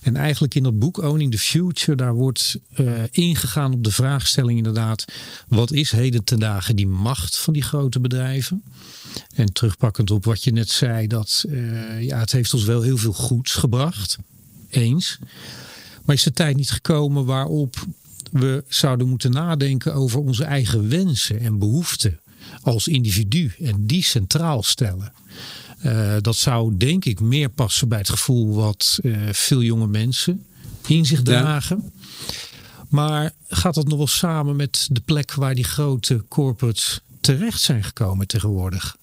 En 0.00 0.16
eigenlijk 0.16 0.54
in 0.54 0.62
dat 0.62 0.78
boek 0.78 0.98
Owning 0.98 1.30
the 1.30 1.38
Future, 1.38 1.96
daar 1.96 2.14
wordt 2.14 2.58
uh, 2.76 3.02
ingegaan 3.10 3.72
op 3.72 3.84
de 3.84 3.92
vraagstelling 3.92 4.58
inderdaad. 4.58 5.04
Wat 5.48 5.72
is 5.72 5.90
heden 5.90 6.24
ten 6.24 6.38
dagen 6.38 6.76
die 6.76 6.86
macht 6.86 7.38
van 7.38 7.52
die 7.52 7.62
grote 7.62 8.00
bedrijven? 8.00 8.62
En 9.34 9.52
terugpakkend 9.52 10.10
op 10.10 10.24
wat 10.24 10.44
je 10.44 10.52
net 10.52 10.70
zei, 10.70 11.06
dat 11.06 11.44
ja, 12.00 12.18
het 12.18 12.32
heeft 12.32 12.54
ons 12.54 12.64
wel 12.64 12.82
heel 12.82 12.96
veel 12.96 13.12
goeds 13.12 13.54
gebracht 13.54 14.18
eens. 14.70 15.18
Maar 16.04 16.14
is 16.14 16.22
de 16.22 16.32
tijd 16.32 16.56
niet 16.56 16.70
gekomen 16.70 17.24
waarop 17.24 17.76
we 18.32 18.64
zouden 18.68 19.08
moeten 19.08 19.30
nadenken 19.30 19.94
over 19.94 20.20
onze 20.20 20.44
eigen 20.44 20.88
wensen 20.88 21.40
en 21.40 21.58
behoeften 21.58 22.20
als 22.62 22.88
individu 22.88 23.52
en 23.60 23.86
die 23.86 24.02
centraal 24.02 24.62
stellen? 24.62 25.12
Uh, 25.84 26.14
dat 26.20 26.36
zou 26.36 26.76
denk 26.76 27.04
ik 27.04 27.20
meer 27.20 27.48
passen 27.48 27.88
bij 27.88 27.98
het 27.98 28.08
gevoel 28.08 28.54
wat 28.54 28.98
uh, 29.02 29.28
veel 29.32 29.62
jonge 29.62 29.86
mensen 29.86 30.44
in 30.86 31.06
zich 31.06 31.22
dragen. 31.22 31.82
Ja. 31.84 31.90
Maar 32.88 33.32
gaat 33.48 33.74
dat 33.74 33.88
nog 33.88 33.98
wel 33.98 34.06
samen 34.06 34.56
met 34.56 34.88
de 34.90 35.00
plek 35.00 35.34
waar 35.34 35.54
die 35.54 35.64
grote 35.64 36.24
corporates 36.28 37.00
terecht 37.20 37.60
zijn 37.60 37.84
gekomen 37.84 38.26
tegenwoordig? 38.26 38.96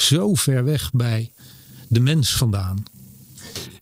zo 0.00 0.34
ver 0.34 0.64
weg 0.64 0.92
bij 0.92 1.30
de 1.88 2.00
mens 2.00 2.36
vandaan. 2.36 2.84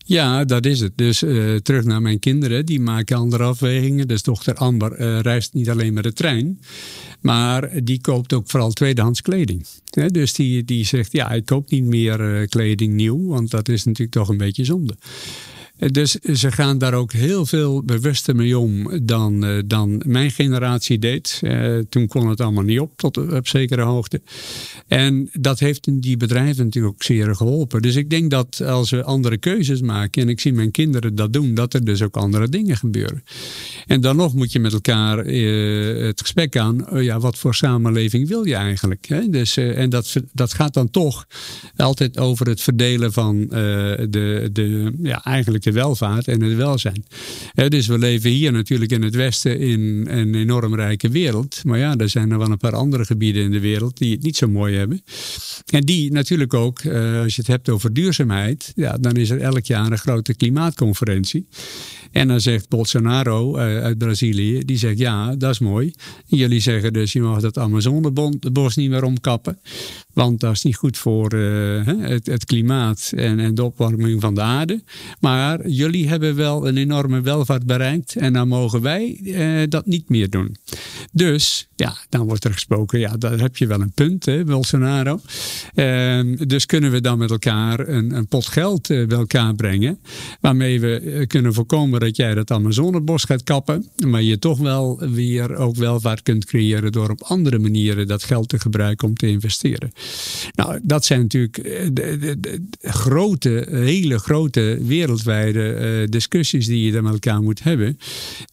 Ja, 0.08 0.44
dat 0.44 0.66
is 0.66 0.80
het. 0.80 0.92
Dus 0.94 1.22
uh, 1.22 1.56
terug 1.56 1.84
naar 1.84 2.02
mijn 2.02 2.18
kinderen. 2.18 2.66
Die 2.66 2.80
maken 2.80 3.16
andere 3.16 3.44
afwegingen. 3.44 4.08
Dus 4.08 4.22
dochter 4.22 4.54
Amber 4.54 5.00
uh, 5.00 5.20
reist 5.20 5.52
niet 5.54 5.70
alleen 5.70 5.94
met 5.94 6.02
de 6.02 6.12
trein. 6.12 6.60
Maar 7.20 7.84
die 7.84 8.00
koopt 8.00 8.32
ook 8.32 8.50
vooral 8.50 8.72
tweedehands 8.72 9.22
kleding. 9.22 9.66
dus 10.06 10.34
die, 10.34 10.64
die 10.64 10.84
zegt, 10.84 11.12
ja, 11.12 11.30
ik 11.30 11.44
koop 11.44 11.70
niet 11.70 11.84
meer 11.84 12.40
uh, 12.40 12.46
kleding 12.46 12.94
nieuw. 12.94 13.26
Want 13.26 13.50
dat 13.50 13.68
is 13.68 13.84
natuurlijk 13.84 14.16
toch 14.16 14.28
een 14.28 14.36
beetje 14.36 14.64
zonde. 14.64 14.96
Dus 15.78 16.10
ze 16.14 16.52
gaan 16.52 16.78
daar 16.78 16.94
ook 16.94 17.12
heel 17.12 17.46
veel 17.46 17.82
bewuster 17.82 18.36
mee 18.36 18.58
om 18.58 19.06
dan, 19.06 19.44
uh, 19.44 19.62
dan 19.66 20.02
mijn 20.06 20.30
generatie 20.30 20.98
deed. 20.98 21.40
Uh, 21.42 21.78
toen 21.88 22.06
kon 22.06 22.28
het 22.28 22.40
allemaal 22.40 22.62
niet 22.62 22.80
op, 22.80 22.92
tot 22.96 23.32
op 23.32 23.48
zekere 23.48 23.82
hoogte. 23.82 24.20
En 24.86 25.30
dat 25.32 25.58
heeft 25.58 26.02
die 26.02 26.16
bedrijven 26.16 26.64
natuurlijk 26.64 26.94
ook 26.94 27.02
zeer 27.02 27.36
geholpen. 27.36 27.82
Dus 27.82 27.96
ik 27.96 28.10
denk 28.10 28.30
dat 28.30 28.60
als 28.60 28.90
we 28.90 29.04
andere 29.04 29.36
keuzes 29.36 29.80
maken, 29.80 30.22
en 30.22 30.28
ik 30.28 30.40
zie 30.40 30.52
mijn 30.52 30.70
kinderen 30.70 31.14
dat 31.14 31.32
doen, 31.32 31.54
dat 31.54 31.74
er 31.74 31.84
dus 31.84 32.02
ook 32.02 32.16
andere 32.16 32.48
dingen 32.48 32.76
gebeuren. 32.76 33.22
En 33.86 34.00
dan 34.00 34.16
nog 34.16 34.34
moet 34.34 34.52
je 34.52 34.58
met 34.58 34.72
elkaar 34.72 35.26
uh, 35.26 36.06
het 36.06 36.20
gesprek 36.20 36.56
aan, 36.56 36.86
ja, 36.92 37.20
wat 37.20 37.38
voor 37.38 37.54
samenleving 37.54 38.28
wil 38.28 38.44
je 38.44 38.54
eigenlijk? 38.54 39.06
Hè? 39.08 39.28
Dus, 39.28 39.56
en 39.56 39.90
dat, 39.90 40.14
dat 40.32 40.52
gaat 40.52 40.74
dan 40.74 40.90
toch 40.90 41.26
altijd 41.76 42.18
over 42.18 42.46
het 42.46 42.60
verdelen 42.60 43.12
van 43.12 43.46
de, 43.48 44.48
de, 44.52 44.92
ja, 45.02 45.24
eigenlijk 45.24 45.64
welvaart 45.72 46.28
en 46.28 46.42
het 46.42 46.56
welzijn. 46.56 47.04
dus 47.68 47.86
we 47.86 47.98
leven 47.98 48.30
hier 48.30 48.52
natuurlijk 48.52 48.92
in 48.92 49.02
het 49.02 49.14
Westen 49.14 49.60
in 49.60 50.06
een 50.10 50.34
enorm 50.34 50.74
rijke 50.74 51.08
wereld. 51.08 51.64
Maar 51.64 51.78
ja, 51.78 51.96
er 51.96 52.08
zijn 52.08 52.30
er 52.30 52.38
wel 52.38 52.50
een 52.50 52.56
paar 52.56 52.74
andere 52.74 53.04
gebieden 53.04 53.42
in 53.42 53.50
de 53.50 53.60
wereld 53.60 53.96
die 53.96 54.12
het 54.12 54.22
niet 54.22 54.36
zo 54.36 54.48
mooi 54.48 54.76
hebben. 54.76 55.02
En 55.66 55.80
die 55.80 56.12
natuurlijk 56.12 56.54
ook, 56.54 56.78
eh, 56.78 57.20
als 57.20 57.34
je 57.34 57.40
het 57.40 57.50
hebt 57.50 57.68
over 57.68 57.92
duurzaamheid, 57.92 58.72
ja, 58.74 58.96
dan 59.00 59.12
is 59.12 59.30
er 59.30 59.40
elk 59.40 59.64
jaar 59.64 59.92
een 59.92 59.98
grote 59.98 60.34
klimaatconferentie. 60.34 61.46
En 62.12 62.28
dan 62.28 62.40
zegt 62.40 62.68
Bolsonaro 62.68 63.56
uh, 63.56 63.62
uit 63.62 63.98
Brazilië, 63.98 64.64
die 64.64 64.76
zegt 64.76 64.98
ja, 64.98 65.36
dat 65.36 65.50
is 65.50 65.58
mooi. 65.58 65.92
jullie 66.26 66.60
zeggen 66.60 66.92
dus 66.92 67.12
je 67.12 67.20
mag 67.20 67.40
dat 67.40 67.58
Amazonebos 67.58 68.76
niet 68.76 68.90
meer 68.90 69.04
omkappen. 69.04 69.58
Want 70.12 70.40
dat 70.40 70.52
is 70.52 70.62
niet 70.62 70.76
goed 70.76 70.96
voor 70.96 71.34
uh, 71.34 71.86
het, 71.86 72.26
het, 72.26 72.44
klimaat 72.44 73.12
en, 73.16 73.38
en, 73.40 73.54
de 73.54 73.64
opwarming 73.64 74.20
van 74.20 74.34
de 74.34 74.40
aarde. 74.40 74.82
Maar 75.20 75.68
jullie 75.68 76.08
hebben 76.08 76.36
wel 76.36 76.68
een 76.68 76.76
enorme 76.76 77.20
welvaart 77.20 77.66
bereikt 77.66 78.16
en 78.16 78.32
dan 78.32 78.48
mogen 78.48 78.80
wij 78.80 79.20
uh, 79.22 79.62
dat 79.68 79.86
niet 79.86 80.08
meer 80.08 80.30
doen. 80.30 80.56
Dus 81.12 81.68
ja, 81.76 81.96
dan 82.08 82.26
wordt 82.26 82.44
er 82.44 82.52
gesproken, 82.52 82.98
ja, 82.98 83.16
daar 83.16 83.38
heb 83.38 83.56
je 83.56 83.66
wel 83.66 83.80
een 83.80 83.92
punt, 83.92 84.24
hè, 84.24 84.44
Bolsonaro. 84.44 85.20
Ehm, 85.74 86.36
dus 86.46 86.66
kunnen 86.66 86.90
we 86.90 87.00
dan 87.00 87.18
met 87.18 87.30
elkaar 87.30 87.88
een, 87.88 88.16
een 88.16 88.26
pot 88.26 88.46
geld 88.46 88.88
bij 88.88 89.06
elkaar 89.08 89.54
brengen, 89.54 89.98
waarmee 90.40 90.80
we 90.80 91.24
kunnen 91.26 91.54
voorkomen 91.54 91.97
dat 92.00 92.16
jij 92.16 92.34
dat 92.34 92.50
Amazonebos 92.50 93.24
gaat 93.24 93.42
kappen, 93.42 93.88
maar 94.06 94.22
je 94.22 94.38
toch 94.38 94.58
wel 94.58 94.98
weer 94.98 95.56
ook 95.56 95.76
welvaart 95.76 96.22
kunt 96.22 96.44
creëren 96.44 96.92
door 96.92 97.10
op 97.10 97.22
andere 97.22 97.58
manieren 97.58 98.06
dat 98.06 98.24
geld 98.24 98.48
te 98.48 98.58
gebruiken 98.58 99.08
om 99.08 99.14
te 99.14 99.26
investeren. 99.26 99.92
Nou, 100.54 100.80
dat 100.82 101.04
zijn 101.04 101.20
natuurlijk 101.20 101.62
de, 101.92 102.18
de, 102.18 102.40
de 102.40 102.60
grote, 102.80 103.66
hele 103.70 104.18
grote 104.18 104.78
wereldwijde 104.82 106.00
uh, 106.02 106.08
discussies 106.08 106.66
die 106.66 106.84
je 106.84 106.92
dan 106.92 107.02
met 107.02 107.12
elkaar 107.12 107.42
moet 107.42 107.62
hebben. 107.62 107.98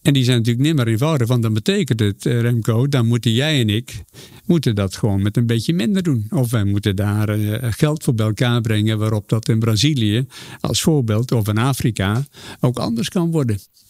En 0.02 0.12
die 0.12 0.24
zijn 0.24 0.36
natuurlijk 0.36 0.66
niet 0.66 0.76
meer 0.76 0.88
eenvoudig, 0.88 1.28
want 1.28 1.42
dan 1.42 1.54
betekent 1.54 2.00
het, 2.00 2.24
uh, 2.24 2.40
Remco, 2.40 2.88
dan 2.88 3.06
moeten 3.06 3.32
jij 3.32 3.60
en 3.60 3.68
ik 3.68 4.04
moeten 4.44 4.74
dat 4.74 4.96
gewoon 4.96 5.22
met 5.22 5.36
een 5.36 5.46
beetje 5.46 5.74
minder 5.74 6.02
doen. 6.02 6.26
Of 6.30 6.50
wij 6.50 6.64
moeten 6.64 6.96
daar 6.96 7.38
geld 7.72 8.04
voor 8.04 8.14
bij 8.14 8.26
elkaar 8.26 8.60
brengen, 8.60 8.98
waarop 8.98 9.28
dat 9.28 9.48
in 9.48 9.58
Brazilië 9.58 10.26
als 10.60 10.82
voorbeeld 10.82 11.32
of 11.32 11.48
in 11.48 11.58
Afrika 11.58 12.24
ook 12.60 12.78
anders 12.78 13.08
kan 13.08 13.30
worden. 13.30 13.35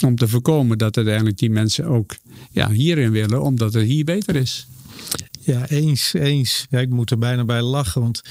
Om 0.05 0.17
te 0.17 0.29
voorkomen 0.29 0.79
dat 0.79 0.97
uiteindelijk 0.97 1.39
die 1.39 1.51
mensen 1.51 1.85
ook 1.85 2.17
ja, 2.51 2.71
hierin 2.71 3.11
willen, 3.11 3.43
omdat 3.43 3.75
het 3.75 3.85
hier 3.85 4.05
beter 4.05 4.37
is. 4.37 4.67
Ja, 5.41 5.69
eens, 5.69 6.13
eens. 6.13 6.67
Ja, 6.71 6.79
ik 6.79 6.89
moet 6.89 7.11
er 7.11 7.19
bijna 7.19 7.45
bij 7.45 7.63
lachen, 7.63 8.01
want 8.01 8.23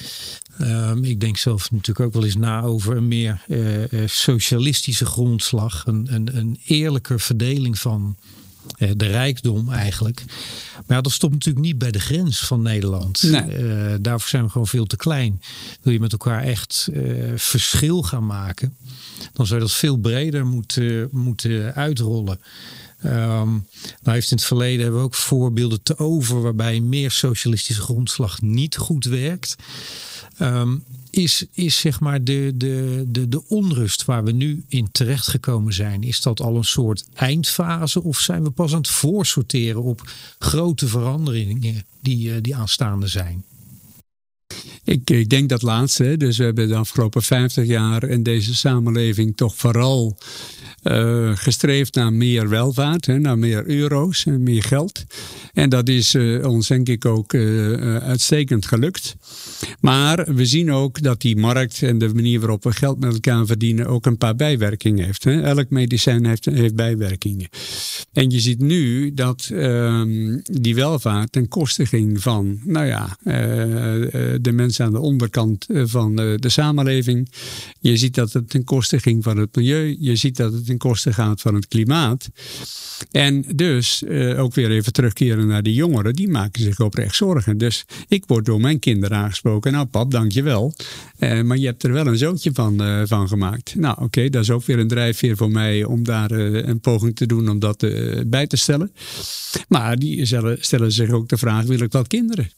um, 0.61 1.03
ik 1.03 1.19
denk 1.19 1.37
zelf 1.37 1.71
natuurlijk 1.71 1.99
ook 1.99 2.13
wel 2.13 2.25
eens 2.25 2.35
na 2.35 2.61
over 2.61 2.97
een 2.97 3.07
meer 3.07 3.41
uh, 3.47 3.83
socialistische 4.05 5.05
grondslag. 5.05 5.83
Een, 5.85 6.07
een, 6.09 6.37
een 6.37 6.59
eerlijker 6.65 7.19
verdeling 7.19 7.79
van 7.79 8.15
uh, 8.77 8.91
de 8.95 9.05
rijkdom 9.05 9.71
eigenlijk. 9.71 10.23
Maar 10.85 10.97
ja, 10.97 11.01
dat 11.01 11.11
stopt 11.11 11.33
natuurlijk 11.33 11.65
niet 11.65 11.77
bij 11.77 11.91
de 11.91 11.99
grens 11.99 12.39
van 12.39 12.61
Nederland. 12.61 13.23
Nee. 13.23 14.01
daarvoor 14.01 14.29
zijn 14.29 14.43
we 14.43 14.49
gewoon 14.49 14.67
veel 14.67 14.85
te 14.85 14.95
klein. 14.97 15.41
Wil 15.81 15.93
je 15.93 15.99
met 15.99 16.11
elkaar 16.11 16.43
echt 16.43 16.89
verschil 17.35 18.01
gaan 18.03 18.25
maken, 18.25 18.75
dan 19.33 19.45
zou 19.45 19.59
je 19.59 19.65
dat 19.65 19.75
veel 19.75 19.97
breder 19.97 20.45
moeten, 20.45 21.09
moeten 21.11 21.73
uitrollen. 21.73 22.39
Um, 23.05 23.67
nou 24.01 24.15
heeft 24.15 24.31
in 24.31 24.37
het 24.37 24.45
verleden 24.45 24.81
hebben 24.81 24.99
we 24.99 25.05
ook 25.05 25.15
voorbeelden 25.15 25.83
te 25.83 25.97
over 25.97 26.41
waarbij 26.41 26.79
meer 26.79 27.11
socialistische 27.11 27.81
grondslag 27.81 28.41
niet 28.41 28.77
goed 28.77 29.05
werkt. 29.05 29.55
Um, 30.41 30.83
is, 31.09 31.45
is 31.51 31.79
zeg 31.79 31.99
maar 31.99 32.23
de, 32.23 32.51
de, 32.55 33.03
de, 33.07 33.29
de 33.29 33.43
onrust 33.47 34.05
waar 34.05 34.23
we 34.23 34.31
nu 34.31 34.63
in 34.67 34.91
terechtgekomen 34.91 35.73
zijn, 35.73 36.03
is 36.03 36.21
dat 36.21 36.41
al 36.41 36.55
een 36.55 36.63
soort 36.63 37.07
eindfase 37.13 38.03
of 38.03 38.19
zijn 38.19 38.43
we 38.43 38.49
pas 38.49 38.71
aan 38.71 38.77
het 38.77 38.87
voorsorteren 38.87 39.83
op 39.83 40.11
grote 40.39 40.87
veranderingen 40.87 41.85
die, 41.99 42.33
eh, 42.33 42.37
die 42.41 42.55
aanstaande 42.55 43.07
zijn? 43.07 43.43
Ik, 44.85 45.09
ik, 45.09 45.29
denk 45.29 45.49
dat 45.49 45.61
laatste. 45.61 46.17
Dus 46.17 46.37
we 46.37 46.43
hebben 46.43 46.67
de 46.67 46.75
afgelopen 46.75 47.21
50 47.21 47.65
jaar 47.65 48.03
in 48.03 48.23
deze 48.23 48.55
samenleving 48.55 49.35
toch 49.35 49.55
vooral 49.55 50.17
uh, 50.91 51.31
gestreefd 51.35 51.95
naar 51.95 52.13
meer 52.13 52.49
welvaart, 52.49 53.05
hè, 53.05 53.19
naar 53.19 53.37
meer 53.37 53.65
euro's 53.67 54.25
en 54.25 54.43
meer 54.43 54.63
geld. 54.63 55.03
En 55.53 55.69
dat 55.69 55.89
is 55.89 56.15
uh, 56.15 56.47
ons 56.47 56.67
denk 56.67 56.87
ik 56.87 57.05
ook 57.05 57.33
uh, 57.33 57.97
uitstekend 57.97 58.65
gelukt. 58.65 59.15
Maar 59.79 60.33
we 60.35 60.45
zien 60.45 60.71
ook 60.71 61.01
dat 61.01 61.21
die 61.21 61.37
markt 61.37 61.81
en 61.81 61.97
de 61.97 62.13
manier 62.13 62.39
waarop 62.39 62.63
we 62.63 62.71
geld 62.71 62.99
met 62.99 63.13
elkaar 63.13 63.45
verdienen 63.45 63.87
ook 63.87 64.05
een 64.05 64.17
paar 64.17 64.35
bijwerkingen 64.35 65.05
heeft. 65.05 65.23
Hè. 65.23 65.41
Elk 65.41 65.69
medicijn 65.69 66.25
heeft, 66.25 66.45
heeft 66.45 66.75
bijwerkingen. 66.75 67.49
En 68.13 68.29
je 68.29 68.39
ziet 68.39 68.59
nu 68.59 69.13
dat 69.13 69.49
ehm, 69.53 70.39
die 70.43 70.75
welvaart 70.75 71.31
ten 71.31 71.47
koste 71.47 71.85
ging 71.85 72.21
van, 72.21 72.59
nou 72.63 72.85
ja, 72.85 73.17
de 74.41 74.51
mensen 74.53 74.85
aan 74.85 74.91
de 74.91 74.99
onderkant 74.99 75.65
van 75.69 76.15
de 76.15 76.49
samenleving. 76.49 77.29
Je 77.79 77.97
ziet 77.97 78.15
dat 78.15 78.33
het 78.33 78.49
ten 78.49 78.63
koste 78.63 78.99
ging 78.99 79.23
van 79.23 79.37
het 79.37 79.55
milieu. 79.55 79.97
Je 79.99 80.15
ziet 80.15 80.37
dat 80.37 80.53
het 80.53 80.69
koste 80.77 81.13
gaat 81.13 81.41
van 81.41 81.55
het 81.55 81.67
klimaat. 81.67 82.29
En 83.11 83.45
dus 83.55 84.03
uh, 84.07 84.39
ook 84.39 84.53
weer 84.53 84.71
even 84.71 84.93
terugkeren 84.93 85.47
naar 85.47 85.63
die 85.63 85.73
jongeren, 85.73 86.13
die 86.13 86.27
maken 86.27 86.61
zich 86.61 86.79
oprecht 86.79 87.15
zorgen. 87.15 87.57
Dus 87.57 87.85
ik 88.07 88.23
word 88.27 88.45
door 88.45 88.59
mijn 88.59 88.79
kinderen 88.79 89.17
aangesproken. 89.17 89.71
Nou, 89.71 89.85
pap, 89.85 90.11
dankjewel. 90.11 90.73
Uh, 91.19 91.41
maar 91.41 91.57
je 91.57 91.65
hebt 91.65 91.83
er 91.83 91.91
wel 91.91 92.07
een 92.07 92.17
zootje 92.17 92.51
van, 92.53 92.81
uh, 92.81 93.01
van 93.05 93.27
gemaakt. 93.27 93.75
Nou, 93.75 93.93
oké, 93.93 94.03
okay, 94.03 94.29
dat 94.29 94.41
is 94.41 94.51
ook 94.51 94.65
weer 94.65 94.79
een 94.79 94.87
drijfveer 94.87 95.37
voor 95.37 95.51
mij 95.51 95.83
om 95.83 96.03
daar 96.03 96.31
een 96.31 96.79
poging 96.79 97.15
te 97.15 97.25
doen 97.25 97.49
om 97.49 97.59
dat 97.59 97.77
bij 98.27 98.47
te 98.47 98.57
stellen. 98.57 98.91
Maar 99.67 99.97
die 99.97 100.25
stellen, 100.59 100.91
zich 100.91 101.09
ook 101.09 101.29
de 101.29 101.37
vraag: 101.37 101.65
wil 101.65 101.79
ik 101.79 101.91
wel 101.91 102.03
kinderen? 102.03 102.49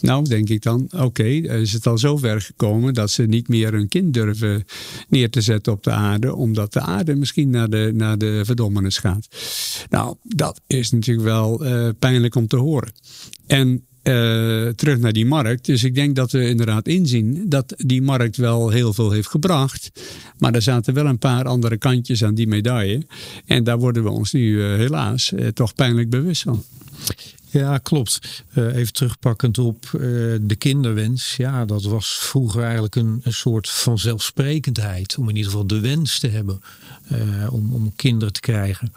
Nou, 0.00 0.24
denk 0.24 0.48
ik 0.48 0.62
dan, 0.62 0.88
oké, 0.96 1.24
is 1.24 1.72
het 1.72 1.86
al 1.86 1.98
zover 1.98 2.40
gekomen 2.40 2.94
dat 2.94 3.10
ze 3.10 3.22
niet 3.22 3.48
meer 3.48 3.74
een 3.74 3.88
kind 3.88 4.14
durven 4.14 4.64
neer 5.08 5.30
te 5.30 5.40
zetten 5.40 5.72
op 5.72 5.82
de 5.82 5.90
aarde, 5.90 6.34
omdat 6.34 6.72
de 6.72 6.80
aarde 6.80 7.14
misschien 7.14 7.50
naar 7.50 7.70
de, 7.70 7.90
naar 7.94 8.18
de 8.18 8.40
verdommenis 8.44 8.98
gaat. 8.98 9.28
Nou, 9.90 10.16
dat 10.22 10.60
is 10.66 10.90
natuurlijk 10.90 11.26
wel 11.26 11.66
uh, 11.66 11.88
pijnlijk 11.98 12.34
om 12.34 12.46
te 12.46 12.56
horen. 12.56 12.92
En 13.46 13.68
uh, 14.02 14.68
terug 14.68 14.98
naar 14.98 15.12
die 15.12 15.26
markt. 15.26 15.64
Dus 15.64 15.84
ik 15.84 15.94
denk 15.94 16.16
dat 16.16 16.30
we 16.30 16.48
inderdaad 16.48 16.88
inzien 16.88 17.48
dat 17.48 17.74
die 17.76 18.02
markt 18.02 18.36
wel 18.36 18.68
heel 18.68 18.92
veel 18.92 19.10
heeft 19.10 19.28
gebracht. 19.28 19.90
Maar 20.38 20.54
er 20.54 20.62
zaten 20.62 20.94
wel 20.94 21.06
een 21.06 21.18
paar 21.18 21.44
andere 21.44 21.76
kantjes 21.76 22.24
aan 22.24 22.34
die 22.34 22.46
medaille. 22.46 23.06
En 23.46 23.64
daar 23.64 23.78
worden 23.78 24.02
we 24.02 24.10
ons 24.10 24.32
nu 24.32 24.50
uh, 24.50 24.76
helaas 24.76 25.32
toch 25.54 25.74
pijnlijk 25.74 26.10
bewust 26.10 26.42
van. 26.42 26.64
Ja, 27.50 27.78
klopt. 27.78 28.42
Uh, 28.54 28.76
even 28.76 28.92
terugpakkend 28.92 29.58
op 29.58 29.84
uh, 29.94 30.00
de 30.40 30.56
kinderwens. 30.58 31.36
Ja, 31.36 31.64
dat 31.64 31.82
was 31.82 32.18
vroeger 32.18 32.62
eigenlijk 32.62 32.94
een, 32.94 33.20
een 33.22 33.32
soort 33.32 33.68
vanzelfsprekendheid. 33.68 35.16
Om 35.18 35.28
in 35.28 35.36
ieder 35.36 35.50
geval 35.50 35.66
de 35.66 35.80
wens 35.80 36.18
te 36.18 36.28
hebben 36.28 36.62
uh, 37.12 37.52
om, 37.52 37.74
om 37.74 37.92
kinderen 37.96 38.32
te 38.32 38.40
krijgen. 38.40 38.92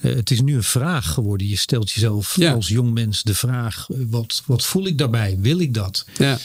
het 0.00 0.30
is 0.30 0.40
nu 0.40 0.54
een 0.54 0.62
vraag 0.62 1.12
geworden. 1.12 1.48
Je 1.48 1.56
stelt 1.56 1.90
jezelf 1.90 2.36
ja. 2.36 2.52
als 2.52 2.68
jong 2.68 2.92
mens 2.92 3.22
de 3.22 3.34
vraag: 3.34 3.86
wat, 3.88 4.42
wat 4.46 4.64
voel 4.64 4.86
ik 4.86 4.98
daarbij? 4.98 5.36
Wil 5.40 5.58
ik 5.58 5.74
dat? 5.74 6.06
Ja. 6.16 6.38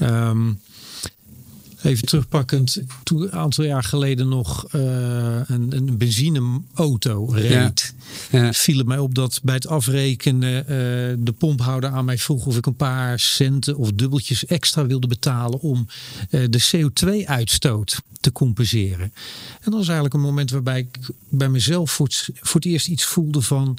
Um, 0.00 0.60
Even 1.82 2.06
terugpakkend, 2.06 2.82
toen 3.02 3.22
een 3.22 3.32
aantal 3.32 3.64
jaar 3.64 3.84
geleden 3.84 4.28
nog 4.28 4.66
uh, 4.74 4.80
een, 5.46 5.76
een 5.76 5.96
benzineauto 5.96 7.24
reed, 7.24 7.94
ja. 8.30 8.52
viel 8.52 8.78
het 8.78 8.86
mij 8.86 8.98
op 8.98 9.14
dat 9.14 9.40
bij 9.42 9.54
het 9.54 9.66
afrekenen 9.66 10.60
uh, 10.60 10.66
de 11.18 11.34
pomphouder 11.38 11.90
aan 11.90 12.04
mij 12.04 12.18
vroeg 12.18 12.46
of 12.46 12.56
ik 12.56 12.66
een 12.66 12.76
paar 12.76 13.20
centen 13.20 13.76
of 13.76 13.92
dubbeltjes 13.92 14.46
extra 14.46 14.86
wilde 14.86 15.06
betalen 15.06 15.60
om 15.60 15.86
uh, 16.30 16.46
de 16.50 16.62
CO2-uitstoot 16.70 18.00
te 18.20 18.32
compenseren. 18.32 19.12
En 19.60 19.64
dat 19.64 19.72
was 19.72 19.86
eigenlijk 19.86 20.14
een 20.14 20.20
moment 20.20 20.50
waarbij 20.50 20.78
ik 20.78 20.98
bij 21.28 21.48
mezelf 21.48 21.90
voor 21.90 22.06
het, 22.06 22.28
voor 22.34 22.60
het 22.60 22.70
eerst 22.70 22.88
iets 22.88 23.04
voelde 23.04 23.40
van 23.40 23.78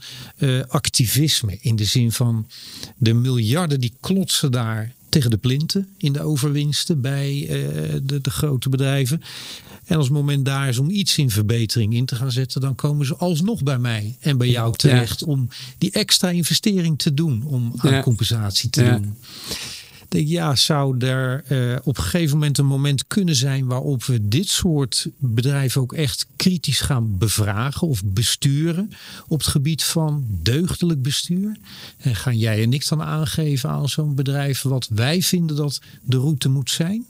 activisme. 0.68 1.58
In 1.62 1.76
de 1.76 1.86
zin 1.86 2.12
van 2.12 2.48
de 2.98 3.14
miljarden 3.14 3.80
die 3.80 3.94
klotsen 4.00 4.52
daar 4.52 4.94
tegen 5.10 5.30
de 5.30 5.38
plinten 5.38 5.88
in 5.98 6.14
de 6.14 6.22
overwinsten 6.22 7.02
bij 7.02 7.42
uh, 7.42 7.48
de, 8.04 8.22
de, 8.22 8.30
grote 8.30 8.70
bedrijven. 8.70 9.22
En 9.86 9.96
als 9.96 10.06
het 10.06 10.16
moment 10.16 10.46
daar 10.46 10.68
is 10.68 10.78
om 10.78 10.90
iets 10.90 11.18
in 11.18 11.30
verbetering 11.30 11.94
in 11.94 12.06
te 12.06 12.16
gaan 12.16 12.32
zetten, 12.32 12.62
dan 12.62 12.76
komen 12.76 13.06
ze 13.06 13.16
alsnog 13.16 13.64
bij 13.64 13.80
mij 13.80 14.18
en 14.20 14.38
bij 14.38 14.50
jou 14.50 14.76
terecht 14.76 15.24
om 15.24 15.48
die 15.78 15.92
extra 15.92 16.30
investering 16.30 16.98
te 16.98 17.14
doen, 17.14 17.44
om 17.44 17.74
aan 17.78 17.92
ja. 17.92 18.02
compensatie 18.02 18.70
te 18.70 18.84
ja. 18.84 18.98
doen 18.98 19.18
denk 20.10 20.28
ja, 20.28 20.56
zou 20.56 20.98
er 20.98 21.44
uh, 21.52 21.78
op 21.84 21.98
een 21.98 22.04
gegeven 22.04 22.38
moment 22.38 22.58
een 22.58 22.66
moment 22.66 23.08
kunnen 23.08 23.36
zijn 23.36 23.66
waarop 23.66 24.04
we 24.04 24.28
dit 24.28 24.48
soort 24.48 25.08
bedrijven 25.18 25.82
ook 25.82 25.94
echt 25.94 26.28
kritisch 26.36 26.82
gaan 26.82 27.18
bevragen 27.18 27.88
of 27.88 28.04
besturen 28.06 28.92
op 29.28 29.38
het 29.38 29.48
gebied 29.48 29.84
van 29.84 30.26
deugdelijk 30.28 31.02
bestuur? 31.02 31.58
En 31.98 32.16
gaan 32.16 32.38
jij 32.38 32.64
en 32.64 32.74
ik 32.74 32.88
dan 32.88 33.02
aangeven 33.02 33.70
aan 33.70 33.90
zo'n 33.90 34.16
bedrijf 34.16 34.62
wat 34.62 34.88
wij 34.88 35.22
vinden 35.22 35.56
dat 35.56 35.82
de 36.02 36.18
route 36.18 36.50
moet 36.50 36.70
zijn? 36.70 37.06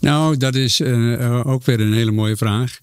Nou, 0.00 0.36
dat 0.36 0.54
is 0.54 0.80
uh, 0.80 1.46
ook 1.46 1.64
weer 1.64 1.80
een 1.80 1.92
hele 1.92 2.10
mooie 2.10 2.36
vraag. 2.36 2.78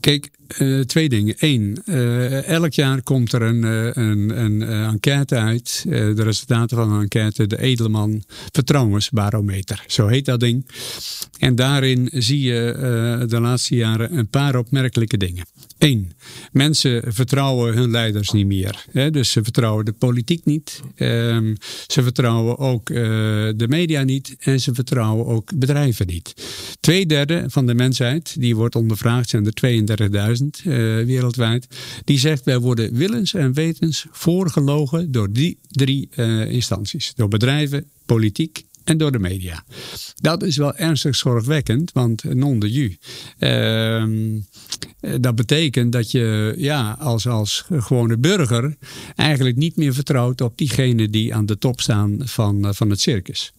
Kijk, 0.00 0.30
uh, 0.58 0.80
twee 0.80 1.08
dingen. 1.08 1.34
Eén, 1.38 1.82
uh, 1.84 2.48
elk 2.48 2.72
jaar 2.72 3.02
komt 3.02 3.32
er 3.32 3.42
een, 3.42 3.64
uh, 3.64 3.90
een, 3.92 4.40
een 4.44 4.62
enquête 4.62 5.36
uit. 5.36 5.84
de 5.88 6.22
resultaten 6.22 6.76
van 6.76 6.92
een 6.92 7.00
enquête, 7.00 7.46
de 7.46 7.60
Edelman 7.60 8.22
Vertrouwensbarometer. 8.52 9.84
Zo 9.86 10.06
heet 10.06 10.24
dat 10.24 10.40
ding. 10.40 10.66
En 11.38 11.54
daarin 11.54 12.08
zie 12.12 12.40
je 12.40 13.24
de 13.28 13.40
laatste 13.40 13.74
jaren 13.74 14.18
een 14.18 14.28
paar 14.28 14.56
opmerkelijke 14.56 15.16
dingen. 15.16 15.46
Eén, 15.78 16.12
mensen 16.52 17.12
vertrouwen 17.12 17.74
hun 17.74 17.90
leiders 17.90 18.30
niet 18.30 18.46
meer. 18.46 18.84
Hè? 18.90 19.10
Dus 19.10 19.30
ze 19.30 19.42
vertrouwen 19.42 19.84
de 19.84 19.92
politiek 19.92 20.44
niet. 20.44 20.80
Um, 20.96 21.56
ze 21.86 22.02
vertrouwen 22.02 22.58
ook 22.58 22.86
de 22.86 23.66
media 23.68 24.02
niet. 24.02 24.36
En 24.38 24.60
ze 24.60 24.74
vertrouwen 24.74 25.26
ook 25.26 25.58
bedrijven 25.58 26.06
niet. 26.06 26.34
Tweederde 26.80 27.44
van 27.46 27.66
de 27.66 27.74
mensheid, 27.74 28.40
die 28.40 28.56
wordt 28.56 28.76
ondervraagd, 28.76 29.28
zijn 29.28 29.46
er 29.46 29.52
32.000 30.33 30.33
uh, 30.40 30.54
wereldwijd. 31.04 31.66
Die 32.04 32.18
zegt 32.18 32.44
wij 32.44 32.58
worden 32.58 32.94
willens 32.94 33.34
en 33.34 33.52
wetens 33.52 34.06
voorgelogen 34.10 35.12
door 35.12 35.32
die 35.32 35.58
drie 35.68 36.08
uh, 36.16 36.50
instanties. 36.50 37.12
Door 37.16 37.28
bedrijven, 37.28 37.84
politiek 38.06 38.64
en 38.84 38.98
door 38.98 39.12
de 39.12 39.18
media. 39.18 39.64
Dat 40.14 40.42
is 40.42 40.56
wel 40.56 40.74
ernstig 40.74 41.16
zorgwekkend, 41.16 41.92
want 41.92 42.24
non 42.24 42.58
de 42.58 42.72
ju. 42.72 42.96
Uh, 43.38 44.04
dat 45.20 45.34
betekent 45.34 45.92
dat 45.92 46.10
je 46.10 46.54
ja, 46.56 46.96
als, 47.00 47.26
als 47.26 47.64
gewone 47.70 48.18
burger 48.18 48.76
eigenlijk 49.16 49.56
niet 49.56 49.76
meer 49.76 49.94
vertrouwt 49.94 50.40
op 50.40 50.58
diegenen 50.58 51.10
die 51.10 51.34
aan 51.34 51.46
de 51.46 51.58
top 51.58 51.80
staan 51.80 52.18
van, 52.18 52.66
eh, 52.66 52.72
van 52.72 52.90
het 52.90 53.00
circus. 53.00 53.52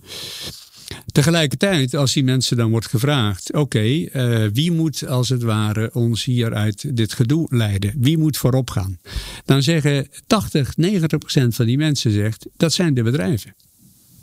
Tegelijkertijd, 1.12 1.96
als 1.96 2.14
die 2.14 2.24
mensen 2.24 2.58
dan 2.58 2.72
wordt 2.72 2.88
gevraagd: 2.88 3.54
oké, 3.54 3.84
uh, 3.84 4.46
wie 4.54 4.72
moet 4.72 5.08
als 5.08 5.30
het 5.30 5.42
ware 5.44 5.90
ons 5.94 6.24
hier 6.24 6.54
uit 6.54 6.98
dit 6.98 7.14
gedoe 7.14 7.48
leiden? 7.50 7.94
Wie 7.98 8.18
moet 8.18 8.38
voorop 8.38 8.70
gaan? 8.70 9.00
Dan 9.46 9.64
zeggen 9.64 10.08
80, 10.28 10.78
90 10.78 11.20
procent 11.20 11.56
van 11.56 11.66
die 11.66 11.78
mensen 11.78 12.12
zegt 12.12 12.46
dat 12.58 12.74
zijn 12.74 12.94
de 12.94 13.04
bedrijven. 13.04 13.56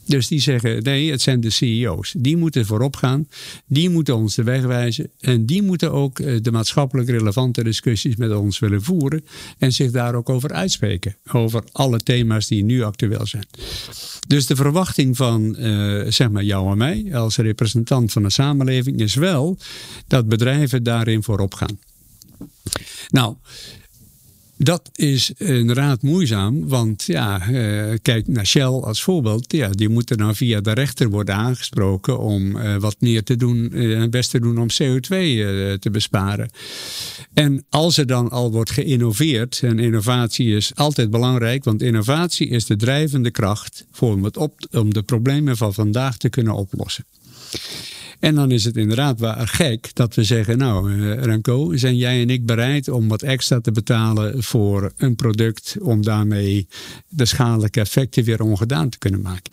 Dus 0.04 0.28
die 0.28 0.40
zeggen, 0.40 0.82
nee, 0.82 1.10
het 1.10 1.22
zijn 1.22 1.40
de 1.40 1.50
CEO's. 1.50 2.14
Die 2.16 2.36
moeten 2.36 2.66
voorop 2.66 2.96
gaan. 2.96 3.28
Die 3.66 3.90
moeten 3.90 4.16
ons 4.16 4.34
de 4.34 4.42
weg 4.42 4.62
wijzen. 4.62 5.10
En 5.20 5.46
die 5.46 5.62
moeten 5.62 5.92
ook 5.92 6.18
eh, 6.18 6.36
de 6.42 6.52
maatschappelijk 6.52 7.08
relevante 7.08 7.64
discussies 7.64 8.16
met 8.16 8.34
ons 8.34 8.58
willen 8.58 8.82
voeren. 8.82 9.24
En 9.58 9.72
zich 9.72 9.90
daar 9.90 10.14
ook 10.14 10.28
over 10.28 10.52
uitspreken. 10.52 11.16
Over 11.32 11.64
alle 11.72 11.98
thema's 11.98 12.46
die 12.46 12.64
nu 12.64 12.82
actueel 12.82 13.26
zijn. 13.26 13.46
Dus 14.26 14.46
de 14.46 14.56
verwachting 14.56 15.16
van, 15.16 15.56
uh, 15.58 16.04
zeg 16.08 16.30
maar, 16.30 16.44
jou 16.44 16.70
en 16.70 16.78
mij 16.78 17.08
als 17.12 17.36
representant 17.36 18.12
van 18.12 18.22
de 18.22 18.30
samenleving 18.30 19.00
is 19.00 19.14
wel 19.14 19.58
dat 20.06 20.28
bedrijven 20.28 20.82
daarin 20.82 21.22
voorop 21.22 21.54
gaan. 21.54 21.78
Nou, 23.08 23.34
dat 24.62 24.90
is 24.92 25.32
inderdaad 25.36 26.02
moeizaam, 26.02 26.68
want 26.68 27.04
ja, 27.04 27.48
uh, 27.50 27.94
kijk 28.02 28.28
naar 28.28 28.46
Shell 28.46 28.62
als 28.62 29.02
voorbeeld. 29.02 29.52
Ja, 29.52 29.68
die 29.68 29.88
moeten 29.88 30.18
dan 30.18 30.36
via 30.36 30.60
de 30.60 30.72
rechter 30.72 31.10
worden 31.10 31.34
aangesproken 31.34 32.18
om 32.18 32.56
uh, 32.56 32.76
wat 32.76 32.96
meer 32.98 33.22
te 33.22 33.36
doen 33.36 33.72
en 33.72 34.02
uh, 34.02 34.08
best 34.08 34.30
te 34.30 34.40
doen 34.40 34.58
om 34.58 34.68
CO2 34.70 35.08
te 35.78 35.88
besparen. 35.92 36.50
En 37.34 37.64
als 37.70 37.96
er 37.96 38.06
dan 38.06 38.30
al 38.30 38.52
wordt 38.52 38.70
geïnnoveerd, 38.70 39.60
en 39.62 39.78
innovatie 39.78 40.56
is 40.56 40.74
altijd 40.74 41.10
belangrijk, 41.10 41.64
want 41.64 41.82
innovatie 41.82 42.48
is 42.48 42.66
de 42.66 42.76
drijvende 42.76 43.30
kracht 43.30 43.86
voor 43.90 44.24
het 44.24 44.36
op, 44.36 44.66
om 44.70 44.94
de 44.94 45.02
problemen 45.02 45.56
van 45.56 45.74
vandaag 45.74 46.16
te 46.16 46.28
kunnen 46.28 46.54
oplossen. 46.54 47.04
En 48.18 48.34
dan 48.34 48.50
is 48.50 48.64
het 48.64 48.76
inderdaad 48.76 49.20
wel 49.20 49.34
gek 49.38 49.90
dat 49.94 50.14
we 50.14 50.24
zeggen: 50.24 50.58
Nou, 50.58 50.92
uh, 50.92 51.22
Remco, 51.22 51.76
zijn 51.76 51.96
jij 51.96 52.20
en 52.20 52.30
ik 52.30 52.46
bereid 52.46 52.88
om 52.88 53.08
wat 53.08 53.22
extra 53.22 53.60
te 53.60 53.72
betalen 53.72 54.42
voor 54.42 54.92
een 54.96 55.14
product 55.14 55.76
om 55.80 56.02
daarmee 56.02 56.66
de 57.08 57.24
schadelijke 57.24 57.80
effecten 57.80 58.24
weer 58.24 58.42
ongedaan 58.42 58.88
te 58.88 58.98
kunnen 58.98 59.20
maken? 59.20 59.52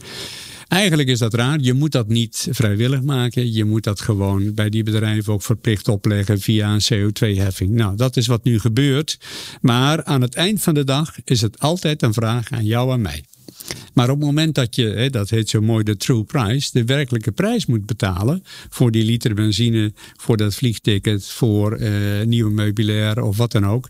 Eigenlijk 0.69 1.09
is 1.09 1.19
dat 1.19 1.33
raar. 1.33 1.59
Je 1.59 1.73
moet 1.73 1.91
dat 1.91 2.07
niet 2.07 2.47
vrijwillig 2.51 3.01
maken. 3.01 3.53
Je 3.53 3.65
moet 3.65 3.83
dat 3.83 4.01
gewoon 4.01 4.53
bij 4.53 4.69
die 4.69 4.83
bedrijven 4.83 5.33
ook 5.33 5.43
verplicht 5.43 5.87
opleggen 5.87 6.39
via 6.39 6.73
een 6.73 6.81
CO2-heffing. 6.93 7.69
Nou, 7.69 7.95
dat 7.95 8.17
is 8.17 8.27
wat 8.27 8.43
nu 8.43 8.59
gebeurt. 8.59 9.19
Maar 9.61 10.03
aan 10.03 10.21
het 10.21 10.35
eind 10.35 10.61
van 10.61 10.73
de 10.73 10.83
dag 10.83 11.15
is 11.23 11.41
het 11.41 11.59
altijd 11.59 12.01
een 12.01 12.13
vraag 12.13 12.51
aan 12.51 12.65
jou 12.65 12.93
en 12.93 13.01
mij. 13.01 13.23
Maar 13.93 14.09
op 14.09 14.17
het 14.17 14.25
moment 14.25 14.55
dat 14.55 14.75
je, 14.75 14.87
hè, 14.87 15.09
dat 15.09 15.29
heet 15.29 15.49
zo 15.49 15.61
mooi 15.61 15.83
de 15.83 15.97
true 15.97 16.23
price, 16.23 16.69
de 16.73 16.85
werkelijke 16.85 17.31
prijs 17.31 17.65
moet 17.65 17.85
betalen 17.85 18.43
voor 18.69 18.91
die 18.91 19.03
liter 19.03 19.33
benzine, 19.33 19.93
voor 20.17 20.37
dat 20.37 20.55
vliegticket, 20.55 21.25
voor 21.25 21.79
uh, 21.79 21.89
nieuwe 22.25 22.51
meubilair 22.51 23.21
of 23.21 23.37
wat 23.37 23.51
dan 23.51 23.65
ook. 23.65 23.89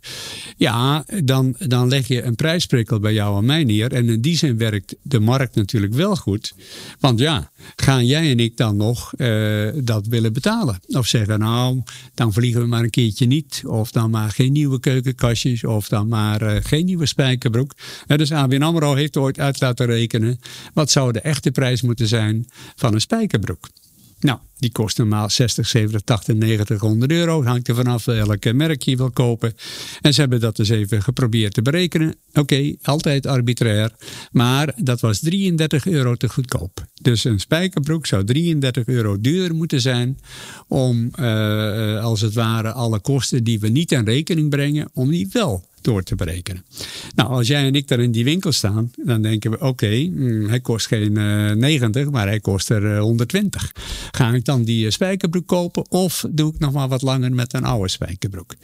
Ja, 0.58 1.06
dan, 1.24 1.56
dan 1.68 1.88
leg 1.88 2.08
je 2.08 2.24
een 2.24 2.36
prijsprikkel 2.36 3.00
bij 3.00 3.14
jou 3.14 3.38
en 3.38 3.46
mij 3.46 3.64
neer. 3.64 3.94
En 3.94 4.10
in 4.10 4.22
die 4.22 4.38
zin 4.38 4.58
werkt 4.58 4.96
de 5.02 5.20
markt 5.20 5.56
natuurlijk 5.56 5.94
wel 5.94 6.16
goed. 6.16 6.54
Want 7.00 7.20
ja, 7.20 7.52
gaan 7.76 8.06
jij 8.06 8.32
en 8.32 8.40
ik 8.40 8.58
dan 8.58 8.78
nog 8.78 9.14
uh, 9.18 9.70
dat 9.84 10.08
willen 10.08 10.34
betalen? 10.34 10.80
Of 10.88 11.08
zeggen, 11.08 11.40
nou, 11.40 11.82
dan 12.14 12.34
vliegen 12.34 12.62
we 12.62 12.68
maar 12.68 12.84
een 12.84 12.90
keertje 12.90 13.26
niet. 13.26 13.62
Of 13.66 13.92
dan 13.92 14.10
maar 14.10 14.32
geen 14.32 14.52
nieuwe 14.52 14.80
keukenkastjes. 14.80 15.64
Of 15.64 15.88
dan 15.88 16.08
maar 16.08 16.42
uh, 16.42 16.56
geen 16.62 16.86
nieuwe 16.86 17.06
spijkerbroek. 17.06 17.72
dus 18.08 18.32
ABN 18.32 18.62
AMRO 18.62 18.94
heeft 18.94 19.18
ooit 19.18 19.40
uit 19.40 19.58
laten 19.70 19.96
rekenen. 19.96 20.40
Wat 20.74 20.92
zou 20.92 21.12
de 21.12 21.22
echte 21.22 21.52
prijs 21.52 21.82
moeten 21.82 22.08
zijn 22.08 22.48
van 22.76 22.94
een 22.94 23.02
spijkerbroek? 23.02 23.70
Nou, 24.20 24.40
die 24.58 24.72
kost 24.72 24.98
normaal 24.98 25.30
60, 25.30 25.68
70, 25.68 26.02
80, 26.02 26.36
90, 26.36 26.80
100 26.80 27.12
euro. 27.12 27.44
Hangt 27.44 27.68
er 27.68 27.76
vanaf 27.76 28.06
welke 28.06 28.54
merk 28.54 28.82
je 28.82 28.98
wil 28.98 29.12
kopen. 29.12 29.54
En 30.02 30.14
ze 30.14 30.22
hebben 30.22 30.40
dat 30.40 30.56
dus 30.56 30.70
even 30.70 31.02
geprobeerd 31.02 31.54
te 31.54 31.62
berekenen. 31.62 32.16
Oké, 32.34 32.76
altijd 32.82 33.26
arbitrair. 33.26 33.92
Maar 34.32 34.74
dat 34.78 35.00
was 35.00 35.20
33 35.20 35.88
euro 35.88 36.16
te 36.16 36.30
goedkoop. 36.30 36.86
Dus 37.02 37.24
een 37.24 37.40
spijkerbroek 37.40 38.06
zou 38.06 38.24
33 38.24 38.86
euro 38.86 39.22
duurder 39.22 39.56
moeten 39.56 39.82
zijn. 39.82 40.20
Om 40.68 41.12
uh, 41.20 42.04
als 42.04 42.22
het 42.22 42.34
ware 42.34 42.72
alle 42.72 43.00
kosten 43.00 43.44
die 43.44 43.60
we 43.60 43.68
niet 43.68 43.92
in 43.92 44.06
rekening 44.06 44.50
brengen, 44.50 44.90
om 44.94 45.10
die 45.10 45.30
wel 45.32 45.69
door 45.82 46.04
te 46.04 46.16
berekenen. 46.16 46.66
Nou, 47.16 47.30
als 47.30 47.48
jij 47.48 47.66
en 47.66 47.76
ik 47.76 47.88
daar 47.88 48.00
in 48.00 48.12
die 48.12 48.24
winkel 48.24 48.52
staan, 48.52 48.92
dan 49.06 49.22
denken 49.22 49.52
we: 49.52 49.60
oké, 49.60 50.10
mm, 50.12 50.48
hij 50.48 50.60
kost 50.60 50.88
geen 50.88 51.18
uh, 51.18 51.52
90, 51.52 52.10
maar 52.10 52.28
hij 52.28 52.40
kost 52.40 52.70
er 52.70 52.84
uh, 52.84 53.00
120. 53.00 53.72
Ga 54.12 54.34
ik 54.34 54.46
dan 54.46 54.64
die 54.64 54.92
spijkerbroek 54.92 55.48
kopen 55.48 55.92
of 55.92 56.26
doe 56.30 56.54
ik 56.54 56.60
nog 56.60 56.72
maar 56.72 56.88
wat 56.88 57.02
langer 57.02 57.32
met 57.32 57.54
een 57.54 57.64
oude 57.64 57.90
spijkerbroek? 57.90 58.56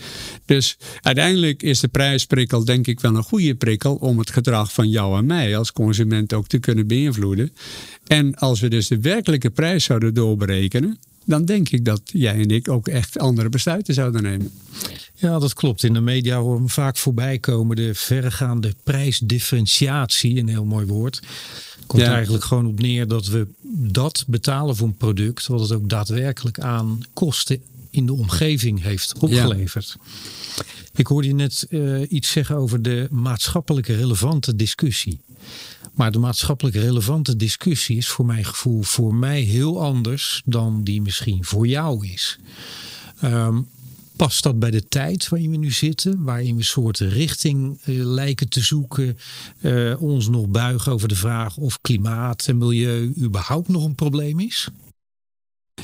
Dus 0.45 0.77
uiteindelijk 1.01 1.63
is 1.63 1.79
de 1.79 1.87
prijsprikkel, 1.87 2.65
denk 2.65 2.87
ik, 2.87 2.99
wel 2.99 3.15
een 3.15 3.23
goede 3.23 3.55
prikkel 3.55 3.95
om 3.95 4.19
het 4.19 4.29
gedrag 4.29 4.73
van 4.73 4.89
jou 4.89 5.17
en 5.17 5.25
mij 5.25 5.57
als 5.57 5.71
consument 5.71 6.33
ook 6.33 6.47
te 6.47 6.59
kunnen 6.59 6.87
beïnvloeden. 6.87 7.51
En 8.07 8.35
als 8.35 8.59
we 8.59 8.67
dus 8.67 8.87
de 8.87 8.99
werkelijke 8.99 9.49
prijs 9.49 9.83
zouden 9.83 10.13
doorberekenen, 10.13 10.99
dan 11.25 11.45
denk 11.45 11.69
ik 11.69 11.85
dat 11.85 12.01
jij 12.05 12.33
en 12.33 12.49
ik 12.49 12.69
ook 12.69 12.87
echt 12.87 13.19
andere 13.19 13.49
besluiten 13.49 13.93
zouden 13.93 14.23
nemen. 14.23 14.51
Ja, 15.15 15.39
dat 15.39 15.53
klopt. 15.53 15.83
In 15.83 15.93
de 15.93 15.99
media 15.99 16.39
horen 16.39 16.63
we 16.63 16.69
vaak 16.69 16.97
voorbij 16.97 17.39
komen 17.39 17.75
de 17.75 17.95
verregaande 17.95 18.73
prijsdifferentiatie, 18.83 20.39
een 20.39 20.47
heel 20.47 20.65
mooi 20.65 20.85
woord. 20.85 21.21
Komt 21.87 22.01
er 22.01 22.11
eigenlijk 22.11 22.43
gewoon 22.43 22.65
op 22.65 22.79
neer 22.79 23.07
dat 23.07 23.27
we 23.27 23.47
dat 23.77 24.23
betalen 24.27 24.75
voor 24.75 24.87
een 24.87 24.97
product, 24.97 25.47
wat 25.47 25.59
het 25.59 25.71
ook 25.71 25.89
daadwerkelijk 25.89 26.59
aan 26.59 26.99
kosten 27.13 27.61
in 27.95 28.05
de 28.05 28.13
omgeving 28.13 28.81
heeft 28.81 29.13
opgeleverd. 29.19 29.95
Ik 30.95 31.07
hoorde 31.07 31.27
je 31.27 31.33
net 31.33 31.65
uh, 31.69 32.11
iets 32.11 32.31
zeggen 32.31 32.55
over 32.55 32.81
de 32.81 33.07
maatschappelijk 33.11 33.87
relevante 33.87 34.55
discussie. 34.55 35.19
Maar 35.93 36.11
de 36.11 36.19
maatschappelijk 36.19 36.75
relevante 36.75 37.35
discussie 37.35 37.97
is 37.97 38.07
voor 38.07 38.25
mijn 38.25 38.45
gevoel 38.45 38.81
voor 38.81 39.15
mij 39.15 39.41
heel 39.41 39.81
anders 39.81 40.41
dan 40.45 40.83
die 40.83 41.01
misschien 41.01 41.43
voor 41.43 41.67
jou 41.67 42.07
is. 42.07 42.37
Um, 43.23 43.67
past 44.15 44.43
dat 44.43 44.59
bij 44.59 44.71
de 44.71 44.87
tijd 44.87 45.29
waarin 45.29 45.51
we 45.51 45.57
nu 45.57 45.71
zitten, 45.71 46.23
waarin 46.23 46.51
we 46.51 46.59
een 46.59 46.65
soort 46.65 46.99
richting 46.99 47.79
uh, 47.85 48.05
lijken 48.05 48.49
te 48.49 48.61
zoeken, 48.61 49.17
uh, 49.61 50.01
ons 50.01 50.29
nog 50.29 50.47
buigen 50.47 50.91
over 50.91 51.07
de 51.07 51.15
vraag 51.15 51.57
of 51.57 51.81
klimaat 51.81 52.47
en 52.47 52.57
milieu 52.57 53.13
überhaupt 53.17 53.67
nog 53.67 53.85
een 53.85 53.95
probleem 53.95 54.39
is? 54.39 54.69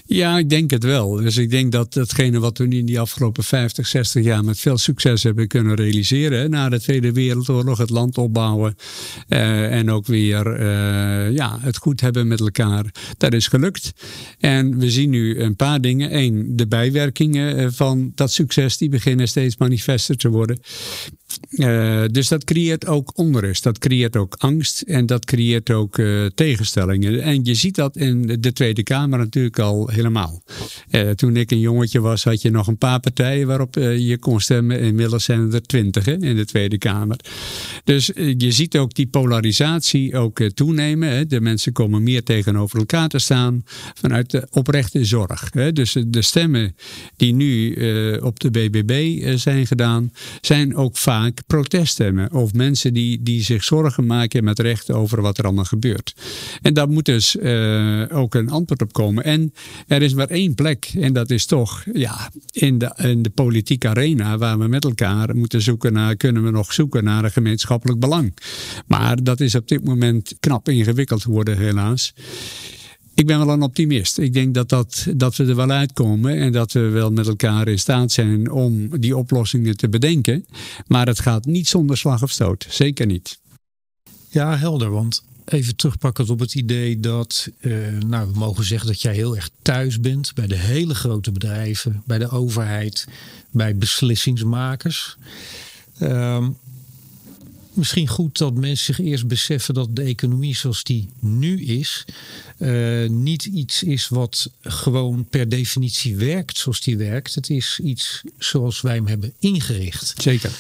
Ja, 0.05 0.37
ik 0.37 0.49
denk 0.49 0.71
het 0.71 0.83
wel. 0.83 1.11
Dus 1.11 1.37
ik 1.37 1.49
denk 1.49 1.71
dat 1.71 1.93
datgene 1.93 2.39
wat 2.39 2.57
we 2.57 2.67
nu 2.67 2.77
in 2.77 2.85
die 2.85 2.99
afgelopen 2.99 3.43
50, 3.43 3.87
60 3.87 4.23
jaar 4.23 4.43
met 4.43 4.59
veel 4.59 4.77
succes 4.77 5.23
hebben 5.23 5.47
kunnen 5.47 5.75
realiseren. 5.75 6.49
Na 6.49 6.69
de 6.69 6.81
Tweede 6.81 7.11
Wereldoorlog, 7.11 7.77
het 7.77 7.89
land 7.89 8.17
opbouwen 8.17 8.75
uh, 9.29 9.77
en 9.77 9.91
ook 9.91 10.05
weer 10.05 10.59
uh, 10.59 11.35
ja, 11.35 11.57
het 11.59 11.77
goed 11.77 12.01
hebben 12.01 12.27
met 12.27 12.39
elkaar. 12.39 12.85
Dat 13.17 13.33
is 13.33 13.47
gelukt. 13.47 13.93
En 14.39 14.77
we 14.77 14.91
zien 14.91 15.09
nu 15.09 15.39
een 15.39 15.55
paar 15.55 15.81
dingen. 15.81 16.17
Eén, 16.17 16.55
de 16.55 16.67
bijwerkingen 16.67 17.57
eh, 17.57 17.67
van 17.71 18.11
dat 18.15 18.31
succes 18.31 18.77
die 18.77 18.89
beginnen 18.89 19.27
steeds 19.27 19.57
manifester 19.57 20.17
te 20.17 20.29
worden. 20.29 20.59
Dus 22.11 22.27
dat 22.27 22.43
creëert 22.43 22.87
ook 22.87 23.11
onrust, 23.15 23.63
dat 23.63 23.77
creëert 23.77 24.15
ook 24.15 24.35
angst 24.37 24.81
en 24.81 25.05
dat 25.05 25.25
creëert 25.25 25.69
ook 25.71 26.01
tegenstellingen. 26.35 27.21
En 27.21 27.43
je 27.43 27.53
ziet 27.53 27.75
dat 27.75 27.97
in 27.97 28.37
de 28.39 28.53
Tweede 28.53 28.83
Kamer 28.83 29.19
natuurlijk 29.19 29.59
al 29.59 29.90
helemaal. 29.91 30.43
Uh, 30.91 31.09
toen 31.09 31.35
ik 31.35 31.51
een 31.51 31.59
jongetje 31.59 31.99
was, 31.99 32.23
had 32.23 32.41
je 32.41 32.51
nog 32.51 32.67
een 32.67 32.77
paar 32.77 32.99
partijen 32.99 33.47
waarop 33.47 33.75
je 33.75 34.17
kon 34.19 34.39
stemmen. 34.39 34.79
Inmiddels 34.79 35.23
zijn 35.23 35.53
er 35.53 35.61
twintig 35.61 36.07
in 36.07 36.35
de 36.35 36.45
Tweede 36.45 36.77
Kamer. 36.77 37.19
Dus 37.83 38.11
je 38.37 38.51
ziet 38.51 38.77
ook 38.77 38.93
die 38.93 39.07
polarisatie 39.07 40.17
ook 40.17 40.39
toenemen. 40.39 41.09
Hè. 41.09 41.25
De 41.25 41.41
mensen 41.41 41.73
komen 41.73 42.03
meer 42.03 42.23
tegenover 42.23 42.79
elkaar 42.79 43.07
te 43.07 43.19
staan 43.19 43.63
vanuit 43.93 44.29
de 44.29 44.47
oprechte 44.49 45.05
zorg. 45.05 45.49
Hè. 45.53 45.71
Dus 45.73 45.97
de 46.07 46.21
stemmen 46.21 46.75
die 47.15 47.33
nu 47.33 47.75
op 48.17 48.39
de 48.39 48.51
BBB 48.51 49.23
zijn 49.37 49.67
gedaan, 49.67 50.11
zijn 50.41 50.75
ook 50.75 50.97
vaak 50.97 51.39
proteststemmen. 51.47 52.33
Of 52.33 52.53
mensen 52.53 52.93
die, 52.93 53.23
die 53.23 53.43
zich 53.43 53.63
zorgen 53.63 54.05
maken 54.05 54.43
met 54.43 54.59
recht 54.59 54.91
over 54.91 55.21
wat 55.21 55.37
er 55.37 55.43
allemaal 55.43 55.65
gebeurt. 55.65 56.15
En 56.61 56.73
daar 56.73 56.89
moet 56.89 57.05
dus 57.05 57.39
ook 58.11 58.35
een 58.35 58.49
antwoord 58.49 58.81
op 58.81 58.93
komen. 58.93 59.23
En 59.23 59.53
er 59.87 60.01
is 60.01 60.13
maar 60.13 60.27
één 60.27 60.55
plek. 60.55 60.91
En 60.99 61.13
dat 61.13 61.29
is 61.29 61.45
toch 61.45 61.85
ja, 61.93 62.31
in, 62.51 62.77
de, 62.77 62.93
in 62.97 63.21
de 63.21 63.29
politieke 63.29 63.87
arena 63.87 64.37
waar 64.37 64.59
we 64.59 64.67
met 64.67 64.83
elkaar 64.83 65.35
moeten 65.35 65.61
zoeken 65.61 65.93
naar, 65.93 66.15
kunnen 66.15 66.43
we 66.43 66.51
nog 66.51 66.73
zoeken 66.73 67.03
naar 67.03 67.23
een 67.23 67.31
gemeenschappelijk 67.31 67.99
belang. 67.99 68.37
Maar 68.87 69.23
dat 69.23 69.39
is 69.39 69.55
op 69.55 69.67
dit 69.67 69.83
moment 69.83 70.33
knap 70.39 70.69
ingewikkeld 70.69 71.21
geworden 71.21 71.57
helaas. 71.57 72.13
Ik 73.13 73.25
ben 73.25 73.37
wel 73.37 73.49
een 73.49 73.61
optimist. 73.61 74.17
Ik 74.17 74.33
denk 74.33 74.53
dat, 74.53 74.69
dat, 74.69 75.07
dat 75.15 75.35
we 75.35 75.45
er 75.45 75.55
wel 75.55 75.69
uitkomen 75.69 76.37
en 76.37 76.51
dat 76.51 76.71
we 76.71 76.79
wel 76.79 77.11
met 77.11 77.27
elkaar 77.27 77.67
in 77.67 77.79
staat 77.79 78.11
zijn 78.11 78.51
om 78.51 78.99
die 78.99 79.17
oplossingen 79.17 79.77
te 79.77 79.89
bedenken. 79.89 80.45
Maar 80.87 81.07
het 81.07 81.19
gaat 81.19 81.45
niet 81.45 81.67
zonder 81.67 81.97
slag 81.97 82.23
of 82.23 82.31
stoot. 82.31 82.65
Zeker 82.69 83.05
niet. 83.05 83.39
Ja, 84.29 84.57
helder. 84.57 84.89
Want 84.89 85.23
even 85.53 85.75
terugpakken 85.75 86.29
op 86.29 86.39
het 86.39 86.55
idee 86.55 86.99
dat, 86.99 87.49
uh, 87.59 87.87
nou, 88.07 88.31
we 88.31 88.39
mogen 88.39 88.63
zeggen 88.63 88.87
dat 88.87 89.01
jij 89.01 89.13
heel 89.13 89.35
erg 89.35 89.49
thuis 89.61 89.99
bent 89.99 90.33
bij 90.33 90.47
de 90.47 90.57
hele 90.57 90.95
grote 90.95 91.31
bedrijven, 91.31 92.03
bij 92.05 92.17
de 92.17 92.29
overheid, 92.29 93.07
bij 93.51 93.75
beslissingsmakers. 93.75 95.17
Uh, 95.99 96.47
misschien 97.73 98.07
goed 98.07 98.37
dat 98.37 98.53
mensen 98.53 98.95
zich 98.95 99.05
eerst 99.05 99.27
beseffen 99.27 99.73
dat 99.73 99.95
de 99.95 100.01
economie 100.01 100.55
zoals 100.55 100.83
die 100.83 101.09
nu 101.19 101.63
is, 101.63 102.05
uh, 102.57 103.09
niet 103.09 103.45
iets 103.45 103.83
is 103.83 104.07
wat 104.07 104.51
gewoon 104.61 105.25
per 105.29 105.49
definitie 105.49 106.15
werkt 106.15 106.57
zoals 106.57 106.81
die 106.81 106.97
werkt. 106.97 107.35
Het 107.35 107.49
is 107.49 107.79
iets 107.83 108.21
zoals 108.37 108.81
wij 108.81 108.95
hem 108.95 109.07
hebben 109.07 109.33
ingericht. 109.39 110.13
Zeker. 110.17 110.51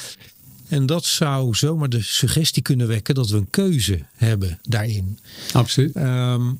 En 0.71 0.85
dat 0.85 1.05
zou 1.05 1.55
zomaar 1.55 1.89
de 1.89 2.01
suggestie 2.01 2.61
kunnen 2.61 2.87
wekken 2.87 3.15
dat 3.15 3.29
we 3.29 3.37
een 3.37 3.49
keuze 3.49 4.05
hebben 4.15 4.59
daarin. 4.61 5.19
Absoluut. 5.53 5.95
Um, 5.95 6.59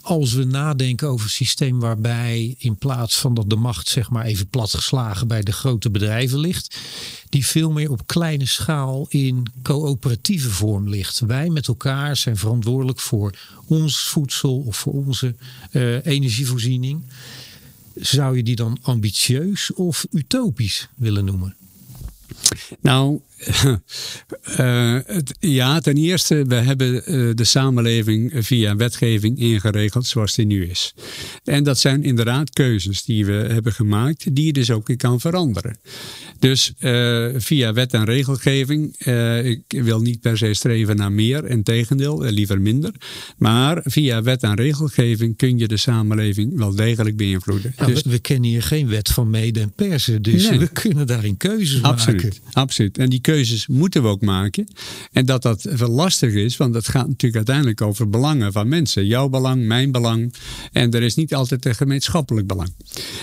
als 0.00 0.32
we 0.32 0.44
nadenken 0.44 1.08
over 1.08 1.24
een 1.24 1.30
systeem 1.30 1.80
waarbij 1.80 2.54
in 2.58 2.76
plaats 2.76 3.18
van 3.18 3.34
dat 3.34 3.50
de 3.50 3.56
macht 3.56 3.88
zeg 3.88 4.10
maar 4.10 4.24
even 4.24 4.48
platgeslagen 4.48 5.28
bij 5.28 5.42
de 5.42 5.52
grote 5.52 5.90
bedrijven 5.90 6.38
ligt, 6.38 6.78
die 7.28 7.46
veel 7.46 7.70
meer 7.70 7.90
op 7.90 8.06
kleine 8.06 8.46
schaal 8.46 9.06
in 9.08 9.46
coöperatieve 9.62 10.50
vorm 10.50 10.88
ligt. 10.88 11.20
Wij 11.20 11.48
met 11.48 11.68
elkaar 11.68 12.16
zijn 12.16 12.36
verantwoordelijk 12.36 13.00
voor 13.00 13.34
ons 13.66 14.00
voedsel 14.00 14.58
of 14.66 14.76
voor 14.76 14.92
onze 14.92 15.34
uh, 15.72 16.06
energievoorziening. 16.06 17.02
Zou 17.94 18.36
je 18.36 18.42
die 18.42 18.56
dan 18.56 18.78
ambitieus 18.82 19.72
of 19.72 20.06
utopisch 20.10 20.88
willen 20.94 21.24
noemen? 21.24 21.56
Nou, 22.80 23.20
uh, 24.58 24.98
het, 25.16 25.34
ja, 25.38 25.80
ten 25.80 25.96
eerste, 25.96 26.44
we 26.44 26.54
hebben 26.54 26.94
uh, 26.94 27.34
de 27.34 27.44
samenleving 27.44 28.32
via 28.34 28.76
wetgeving 28.76 29.38
ingeregeld 29.38 30.06
zoals 30.06 30.34
die 30.34 30.46
nu 30.46 30.66
is. 30.66 30.94
En 31.44 31.64
dat 31.64 31.78
zijn 31.78 32.02
inderdaad 32.02 32.50
keuzes 32.50 33.04
die 33.04 33.26
we 33.26 33.32
hebben 33.32 33.72
gemaakt, 33.72 34.34
die 34.34 34.44
je 34.44 34.52
dus 34.52 34.70
ook 34.70 34.96
kan 34.96 35.20
veranderen. 35.20 35.78
Dus 36.38 36.72
uh, 36.80 37.26
via 37.36 37.72
wet 37.72 37.92
en 37.92 38.04
regelgeving, 38.04 38.96
ik 39.44 39.62
wil 39.68 40.00
niet 40.00 40.20
per 40.20 40.38
se 40.38 40.54
streven 40.54 40.96
naar 40.96 41.12
meer, 41.12 41.48
in 41.48 41.62
tegendeel, 41.62 42.22
liever 42.22 42.60
minder. 42.60 42.92
Maar 43.36 43.80
via 43.84 44.22
wet 44.22 44.42
en 44.42 44.54
regelgeving 44.54 45.36
kun 45.36 45.58
je 45.58 45.68
de 45.68 45.76
samenleving 45.76 46.56
wel 46.56 46.74
degelijk 46.74 47.16
beïnvloeden. 47.16 47.72
Nou, 47.76 47.92
dus, 47.92 48.02
we, 48.02 48.10
we, 48.10 48.18
kennen 48.18 48.50
hier 48.50 48.62
geen 48.62 48.88
wet 48.88 49.08
van 49.08 49.30
mede 49.30 49.60
en 49.60 49.72
persen, 49.72 50.22
dus 50.22 50.48
nee. 50.48 50.58
we 50.58 50.68
kunnen 50.68 51.06
daarin 51.06 51.36
keuzes 51.36 51.82
absoluut, 51.82 52.22
maken. 52.22 52.38
Absoluut. 52.52 52.98
En 52.98 53.08
die 53.08 53.20
keuzes 53.30 53.66
moeten 53.66 54.02
we 54.02 54.08
ook 54.08 54.20
maken. 54.20 54.68
En 55.12 55.26
dat 55.26 55.42
dat 55.42 55.66
veel 55.68 55.88
lastig 55.88 56.32
is, 56.32 56.56
want 56.56 56.74
het 56.74 56.88
gaat 56.88 57.06
natuurlijk 57.06 57.36
uiteindelijk 57.36 57.80
over 57.80 58.10
belangen 58.10 58.52
van 58.52 58.68
mensen. 58.68 59.06
Jouw 59.06 59.28
belang, 59.28 59.66
mijn 59.66 59.92
belang. 59.92 60.34
En 60.72 60.90
er 60.90 61.02
is 61.02 61.14
niet 61.14 61.34
altijd 61.34 61.64
een 61.64 61.74
gemeenschappelijk 61.74 62.46
belang. 62.46 62.72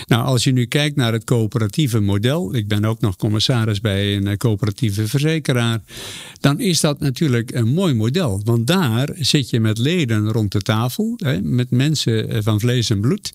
Nou, 0.06 0.24
als 0.24 0.44
je 0.44 0.52
nu 0.52 0.66
kijkt 0.66 0.96
naar 0.96 1.12
het 1.12 1.24
coöperatieve 1.24 2.00
model. 2.00 2.54
Ik 2.54 2.68
ben 2.68 2.84
ook 2.84 3.00
nog 3.00 3.16
commissaris 3.16 3.80
bij 3.80 4.16
een 4.16 4.36
coöperatieve 4.36 5.08
verzekeraar. 5.08 5.80
Dan 6.40 6.60
is 6.60 6.80
dat 6.80 7.00
natuurlijk 7.00 7.54
een 7.54 7.68
mooi 7.68 7.94
model. 7.94 8.40
Want 8.44 8.66
daar 8.66 9.08
zit 9.18 9.50
je 9.50 9.60
met 9.60 9.78
leden 9.78 10.32
rond 10.32 10.52
de 10.52 10.62
tafel. 10.62 11.14
Hè, 11.16 11.40
met 11.40 11.70
mensen 11.70 12.42
van 12.42 12.60
vlees 12.60 12.90
en 12.90 13.00
bloed. 13.00 13.32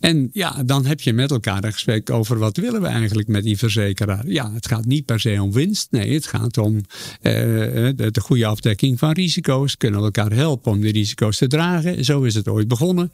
En 0.00 0.30
ja, 0.32 0.62
dan 0.66 0.86
heb 0.86 1.00
je 1.00 1.12
met 1.12 1.30
elkaar 1.30 1.64
een 1.64 1.72
gesprek 1.72 2.10
over 2.10 2.38
wat 2.38 2.56
willen 2.56 2.80
we 2.80 2.86
eigenlijk 2.86 3.28
met 3.28 3.42
die 3.42 3.58
verzekeraar. 3.58 4.28
Ja, 4.28 4.52
het 4.52 4.66
gaat 4.66 4.84
niet 4.84 5.04
per 5.04 5.20
se 5.20 5.42
om 5.42 5.52
winst. 5.52 5.90
Nee, 5.90 6.03
het 6.12 6.26
gaat 6.26 6.58
om 6.58 6.74
uh, 6.74 6.82
de, 7.22 8.08
de, 8.10 8.20
goede 8.20 8.46
afdekking 8.46 8.98
van 8.98 9.12
risico's. 9.12 9.76
Kunnen 9.76 9.98
we 9.98 10.04
elkaar 10.04 10.32
helpen 10.32 10.72
om 10.72 10.80
die 10.80 10.92
risico's 10.92 11.36
te 11.36 11.46
dragen. 11.46 12.04
Zo 12.04 12.22
is 12.22 12.34
het 12.34 12.48
ooit 12.48 12.68
begonnen. 12.68 13.10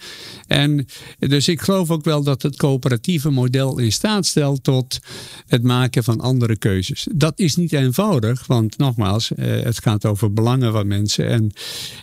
En 0.47 0.87
dus 1.19 1.49
ik 1.49 1.61
geloof 1.61 1.91
ook 1.91 2.05
wel 2.05 2.23
dat 2.23 2.43
het 2.43 2.57
coöperatieve 2.57 3.31
model 3.31 3.79
in 3.79 3.93
staat 3.93 4.27
stelt 4.27 4.65
tot 4.65 4.99
het 5.47 5.63
maken 5.63 6.05
van 6.05 6.21
andere 6.21 6.57
keuzes. 6.57 7.07
Dat 7.15 7.39
is 7.39 7.57
niet 7.57 7.73
eenvoudig, 7.73 8.47
want 8.47 8.79
nogmaals, 8.79 9.31
uh, 9.37 9.63
het 9.63 9.83
gaat 9.83 10.07
over 10.07 10.33
belangen 10.33 10.73
van 10.73 10.87
mensen. 10.87 11.29
En 11.29 11.53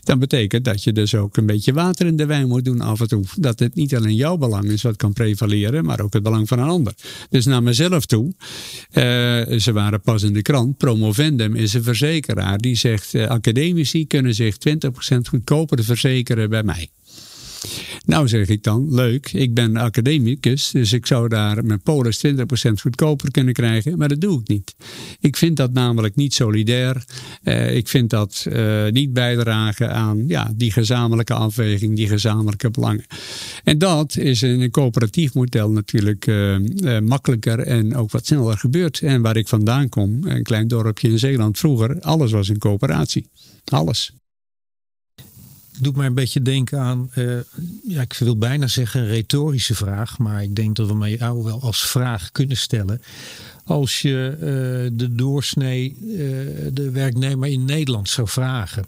dat 0.03 0.19
betekent 0.19 0.65
dat 0.65 0.83
je 0.83 0.91
dus 0.91 1.15
ook 1.15 1.37
een 1.37 1.45
beetje 1.45 1.73
water 1.73 2.05
in 2.05 2.15
de 2.15 2.25
wijn 2.25 2.47
moet 2.47 2.65
doen 2.65 2.81
af 2.81 2.99
en 2.99 3.07
toe. 3.07 3.23
Dat 3.37 3.59
het 3.59 3.75
niet 3.75 3.95
alleen 3.95 4.15
jouw 4.15 4.37
belang 4.37 4.65
is 4.65 4.81
wat 4.81 4.95
kan 4.95 5.13
prevaleren, 5.13 5.85
maar 5.85 6.01
ook 6.01 6.13
het 6.13 6.23
belang 6.23 6.47
van 6.47 6.59
een 6.59 6.67
ander. 6.67 6.93
Dus 7.29 7.45
naar 7.45 7.63
mezelf 7.63 8.05
toe, 8.05 8.33
ze 9.57 9.71
waren 9.73 10.01
pas 10.01 10.23
in 10.23 10.33
de 10.33 10.41
krant, 10.41 10.76
Promovendum 10.77 11.55
is 11.55 11.73
een 11.73 11.83
verzekeraar 11.83 12.57
die 12.57 12.75
zegt: 12.75 13.13
uh, 13.13 13.27
academici 13.27 14.07
kunnen 14.07 14.33
zich 14.33 14.55
20% 14.55 14.59
goedkoper 15.29 15.83
verzekeren 15.83 16.49
bij 16.49 16.63
mij. 16.63 16.89
Nou 18.05 18.27
zeg 18.27 18.47
ik 18.47 18.63
dan, 18.63 18.93
leuk, 18.93 19.31
ik 19.33 19.53
ben 19.53 19.77
academicus, 19.77 20.71
dus 20.71 20.93
ik 20.93 21.05
zou 21.05 21.27
daar 21.27 21.65
mijn 21.65 21.81
polis 21.81 22.25
20% 22.27 22.31
goedkoper 22.81 23.31
kunnen 23.31 23.53
krijgen, 23.53 23.97
maar 23.97 24.07
dat 24.07 24.21
doe 24.21 24.39
ik 24.39 24.47
niet. 24.47 24.75
Ik 25.19 25.37
vind 25.37 25.57
dat 25.57 25.73
namelijk 25.73 26.15
niet 26.15 26.33
solidair. 26.33 27.05
Uh, 27.43 27.75
ik 27.75 27.87
vind 27.87 28.09
dat 28.09 28.45
uh, 28.49 28.87
niet 28.87 29.13
bijdragen 29.13 29.93
aan 29.93 30.23
ja, 30.27 30.51
die 30.55 30.71
gezamenlijke 30.71 31.33
afweging, 31.33 31.95
die 31.95 32.07
gezamenlijke 32.07 32.69
belangen. 32.69 33.05
En 33.63 33.77
dat 33.77 34.17
is 34.17 34.41
in 34.41 34.61
een 34.61 34.71
coöperatief 34.71 35.33
model 35.33 35.71
natuurlijk 35.71 36.27
uh, 36.27 36.57
makkelijker 36.99 37.59
en 37.59 37.95
ook 37.95 38.11
wat 38.11 38.25
sneller 38.25 38.57
gebeurd. 38.57 38.99
En 38.99 39.21
waar 39.21 39.37
ik 39.37 39.47
vandaan 39.47 39.89
kom, 39.89 40.23
een 40.23 40.43
klein 40.43 40.67
dorpje 40.67 41.09
in 41.09 41.19
Zeeland, 41.19 41.57
vroeger, 41.57 41.99
alles 42.01 42.31
was 42.31 42.49
in 42.49 42.57
coöperatie. 42.57 43.29
Alles 43.65 44.11
doet 45.79 45.95
mij 45.95 46.05
een 46.05 46.13
beetje 46.13 46.41
denken 46.41 46.79
aan, 46.79 47.11
uh, 47.15 47.37
ja, 47.87 48.01
ik 48.01 48.13
wil 48.13 48.37
bijna 48.37 48.67
zeggen 48.67 49.01
een 49.01 49.07
retorische 49.07 49.75
vraag, 49.75 50.17
maar 50.17 50.43
ik 50.43 50.55
denk 50.55 50.75
dat 50.75 50.87
we 50.87 50.95
mij 50.95 51.15
jou 51.17 51.43
wel 51.43 51.61
als 51.61 51.89
vraag 51.89 52.31
kunnen 52.31 52.57
stellen. 52.57 53.01
Als 53.63 54.01
je 54.01 54.31
uh, 54.35 54.97
de 54.97 55.15
doorsnee, 55.15 55.95
uh, 56.01 56.17
de 56.73 56.89
werknemer 56.91 57.49
in 57.49 57.65
Nederland 57.65 58.09
zou 58.09 58.27
vragen 58.27 58.85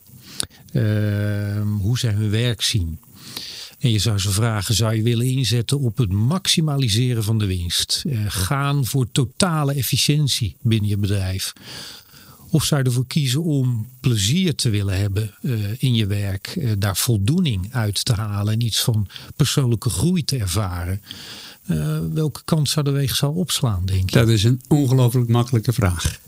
hoe 1.81 1.99
zij 1.99 2.11
hun 2.11 2.29
werk 2.29 2.61
zien. 2.61 2.99
En 3.79 3.91
je 3.91 3.99
zou 3.99 4.17
ze 4.17 4.31
vragen, 4.31 4.75
zou 4.75 4.95
je 4.95 5.03
willen 5.03 5.25
inzetten 5.25 5.79
op 5.79 5.97
het 5.97 6.11
maximaliseren 6.11 7.23
van 7.23 7.37
de 7.37 7.45
winst? 7.45 8.03
gaan 8.27 8.85
voor 8.85 9.11
totale 9.11 9.73
efficiëntie 9.73 10.55
binnen 10.61 10.89
je 10.89 10.97
bedrijf? 10.97 11.53
Of 12.51 12.63
zou 12.63 12.81
je 12.81 12.87
ervoor 12.87 13.07
kiezen 13.07 13.43
om 13.43 13.87
plezier 13.99 14.55
te 14.55 14.69
willen 14.69 14.97
hebben 14.97 15.35
uh, 15.41 15.53
in 15.77 15.95
je 15.95 16.07
werk, 16.07 16.55
uh, 16.55 16.71
daar 16.77 16.97
voldoening 16.97 17.73
uit 17.73 18.05
te 18.05 18.13
halen 18.13 18.53
en 18.53 18.61
iets 18.61 18.83
van 18.83 19.07
persoonlijke 19.35 19.89
groei 19.89 20.23
te 20.23 20.37
ervaren? 20.37 21.01
Uh, 21.67 21.97
welke 22.13 22.41
kant 22.45 22.69
zou 22.69 22.85
de 22.85 22.91
weegschaal 22.91 23.33
opslaan, 23.33 23.85
denk 23.85 24.09
je? 24.09 24.19
Dat 24.19 24.27
is 24.27 24.43
een 24.43 24.61
ongelooflijk 24.67 25.29
makkelijke 25.29 25.73
vraag. 25.73 26.19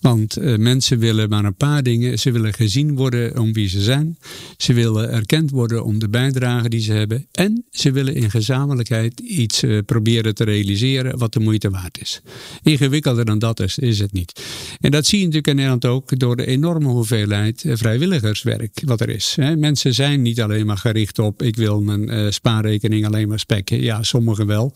Want 0.00 0.38
uh, 0.38 0.56
mensen 0.56 0.98
willen 0.98 1.28
maar 1.28 1.44
een 1.44 1.54
paar 1.54 1.82
dingen. 1.82 2.18
Ze 2.18 2.32
willen 2.32 2.54
gezien 2.54 2.96
worden 2.96 3.38
om 3.38 3.52
wie 3.52 3.68
ze 3.68 3.82
zijn. 3.82 4.18
Ze 4.56 4.72
willen 4.72 5.10
erkend 5.10 5.50
worden 5.50 5.84
om 5.84 5.98
de 5.98 6.08
bijdrage 6.08 6.68
die 6.68 6.80
ze 6.80 6.92
hebben. 6.92 7.26
En 7.32 7.64
ze 7.70 7.92
willen 7.92 8.14
in 8.14 8.30
gezamenlijkheid 8.30 9.20
iets 9.20 9.62
uh, 9.62 9.78
proberen 9.86 10.34
te 10.34 10.44
realiseren 10.44 11.18
wat 11.18 11.32
de 11.32 11.40
moeite 11.40 11.70
waard 11.70 12.00
is. 12.00 12.20
Ingewikkelder 12.62 13.24
dan 13.24 13.38
dat 13.38 13.60
is, 13.60 13.78
is 13.78 13.98
het 13.98 14.12
niet. 14.12 14.42
En 14.80 14.90
dat 14.90 15.06
zie 15.06 15.18
je 15.18 15.24
natuurlijk 15.24 15.48
in 15.48 15.56
Nederland 15.56 15.84
ook 15.84 16.18
door 16.18 16.36
de 16.36 16.46
enorme 16.46 16.88
hoeveelheid 16.88 17.64
uh, 17.64 17.76
vrijwilligerswerk 17.76 18.82
wat 18.84 19.00
er 19.00 19.08
is. 19.08 19.32
Hè. 19.36 19.56
Mensen 19.56 19.94
zijn 19.94 20.22
niet 20.22 20.40
alleen 20.40 20.66
maar 20.66 20.78
gericht 20.78 21.18
op 21.18 21.42
ik 21.42 21.56
wil 21.56 21.80
mijn 21.80 22.32
spaarrekening 22.32 23.06
alleen 23.06 23.28
maar 23.28 23.38
spekken. 23.38 23.82
Ja, 23.82 24.02
sommigen 24.02 24.46
wel. 24.46 24.74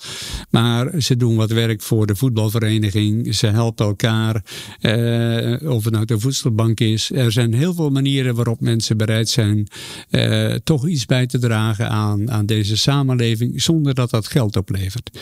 Maar 0.51 1.03
ze 1.03 1.17
doen 1.17 1.37
wat 1.37 1.51
werk 1.51 1.83
voor 1.83 2.07
de 2.07 2.17
voetbalvereniging. 2.17 3.35
Ze 3.35 3.47
helpen 3.47 3.87
elkaar. 3.87 4.43
Uh, 4.87 5.71
of 5.71 5.85
het 5.85 5.93
nou 5.93 6.05
de 6.05 6.21
voedselbank 6.21 6.81
is. 6.81 7.11
Er 7.11 7.33
zijn 7.33 7.55
heel 7.55 7.75
veel 7.75 7.91
manieren 7.91 8.35
waarop 8.35 8.61
mensen 8.61 8.97
bereid 8.97 9.29
zijn 9.29 9.69
uh, 10.11 10.55
toch 10.55 10.89
iets 10.89 11.07
bij 11.07 11.27
te 11.27 11.39
dragen 11.39 11.89
aan, 11.89 12.31
aan 12.31 12.47
deze 12.47 12.77
samenleving 12.77 13.63
zonder 13.63 13.95
dat 13.95 14.11
dat 14.11 14.27
geld 14.27 14.57
oplevert. 14.57 15.19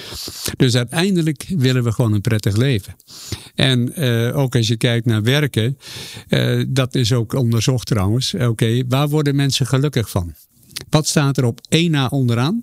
Dus 0.57 0.77
uiteindelijk 0.77 1.46
willen 1.57 1.85
we 1.85 1.92
gewoon 1.92 2.12
een 2.12 2.20
prettig 2.20 2.57
leven. 2.57 2.96
En 3.55 3.92
uh, 4.01 4.37
ook 4.37 4.57
als 4.57 4.68
je 4.68 4.77
kijkt 4.77 5.07
naar 5.07 5.22
werken, 5.22 5.79
dat 6.68 6.94
is 6.94 7.12
ook 7.12 7.35
onderzocht 7.35 7.87
trouwens. 7.87 8.35
Oké, 8.35 8.83
waar 8.88 9.09
worden 9.09 9.37
mensen 9.37 9.66
gelukkig 9.66 10.11
van? 10.11 10.35
Wat 10.90 11.07
staat 11.07 11.37
er 11.37 11.44
op 11.44 11.61
één 11.68 11.90
na 11.90 12.07
onderaan? 12.07 12.62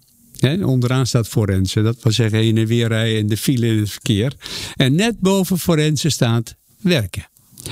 Onderaan 0.61 1.07
staat 1.07 1.27
forensen. 1.27 1.83
Dat 1.83 2.03
wil 2.03 2.11
zeggen 2.11 2.39
heen 2.39 2.57
en 2.57 2.65
weer 2.65 2.87
rijden 2.87 3.19
en 3.19 3.27
de 3.27 3.37
file 3.37 3.67
in 3.67 3.79
het 3.79 3.89
verkeer. 3.89 4.33
En 4.75 4.95
net 4.95 5.19
boven 5.19 5.59
forensen 5.59 6.11
staat 6.11 6.57
werken. 6.81 7.27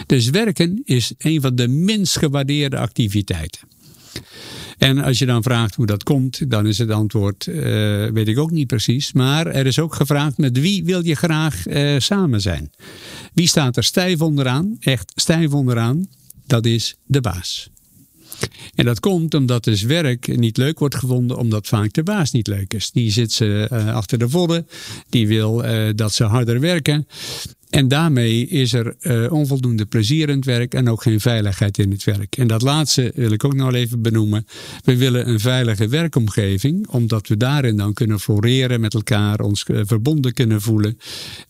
Dus 0.05 0.29
werken 0.29 0.81
is 0.85 1.13
een 1.17 1.41
van 1.41 1.55
de 1.55 1.67
minst 1.67 2.17
gewaardeerde 2.17 2.77
activiteiten. 2.77 3.61
En 4.77 5.03
als 5.03 5.19
je 5.19 5.25
dan 5.25 5.43
vraagt 5.43 5.75
hoe 5.75 5.85
dat 5.85 6.03
komt, 6.03 6.51
dan 6.51 6.67
is 6.67 6.77
het 6.77 6.89
antwoord, 6.89 7.45
uh, 7.45 7.55
weet 8.09 8.27
ik 8.27 8.37
ook 8.37 8.51
niet 8.51 8.67
precies. 8.67 9.13
Maar 9.13 9.47
er 9.47 9.65
is 9.65 9.79
ook 9.79 9.95
gevraagd 9.95 10.37
met 10.37 10.59
wie 10.59 10.83
wil 10.83 11.05
je 11.05 11.15
graag 11.15 11.67
uh, 11.67 11.99
samen 11.99 12.41
zijn? 12.41 12.71
Wie 13.33 13.47
staat 13.47 13.77
er 13.77 13.83
stijf 13.83 14.21
onderaan, 14.21 14.77
echt 14.79 15.11
stijf 15.15 15.51
onderaan? 15.51 16.07
Dat 16.45 16.65
is 16.65 16.95
de 17.05 17.21
baas. 17.21 17.69
En 18.75 18.85
dat 18.85 18.99
komt 18.99 19.33
omdat 19.33 19.63
dus 19.63 19.81
werk 19.81 20.37
niet 20.37 20.57
leuk 20.57 20.79
wordt 20.79 20.95
gevonden, 20.95 21.37
omdat 21.37 21.67
vaak 21.67 21.93
de 21.93 22.03
baas 22.03 22.31
niet 22.31 22.47
leuk 22.47 22.73
is. 22.73 22.91
Die 22.91 23.11
zit 23.11 23.31
ze 23.31 23.69
uh, 23.71 23.95
achter 23.95 24.17
de 24.17 24.29
vodden, 24.29 24.67
die 25.09 25.27
wil 25.27 25.63
dat 25.95 26.13
ze 26.13 26.23
harder 26.23 26.59
werken. 26.59 27.07
En 27.69 27.87
daarmee 27.87 28.47
is 28.47 28.73
er 28.73 28.95
uh, 29.01 29.31
onvoldoende 29.31 29.85
plezier 29.85 30.29
in 30.29 30.35
het 30.35 30.45
werk 30.45 30.73
en 30.73 30.89
ook 30.89 31.01
geen 31.01 31.19
veiligheid 31.19 31.77
in 31.77 31.91
het 31.91 32.03
werk. 32.03 32.37
En 32.37 32.47
dat 32.47 32.61
laatste 32.61 33.11
wil 33.15 33.31
ik 33.31 33.43
ook 33.43 33.53
nog 33.53 33.73
even 33.73 34.01
benoemen. 34.01 34.45
We 34.83 34.97
willen 34.97 35.29
een 35.29 35.39
veilige 35.39 35.87
werkomgeving, 35.87 36.87
omdat 36.87 37.27
we 37.27 37.37
daarin 37.37 37.77
dan 37.77 37.93
kunnen 37.93 38.19
floreren 38.19 38.79
met 38.79 38.93
elkaar, 38.93 39.39
ons 39.39 39.65
uh, 39.67 39.81
verbonden 39.85 40.33
kunnen 40.33 40.61
voelen. 40.61 40.97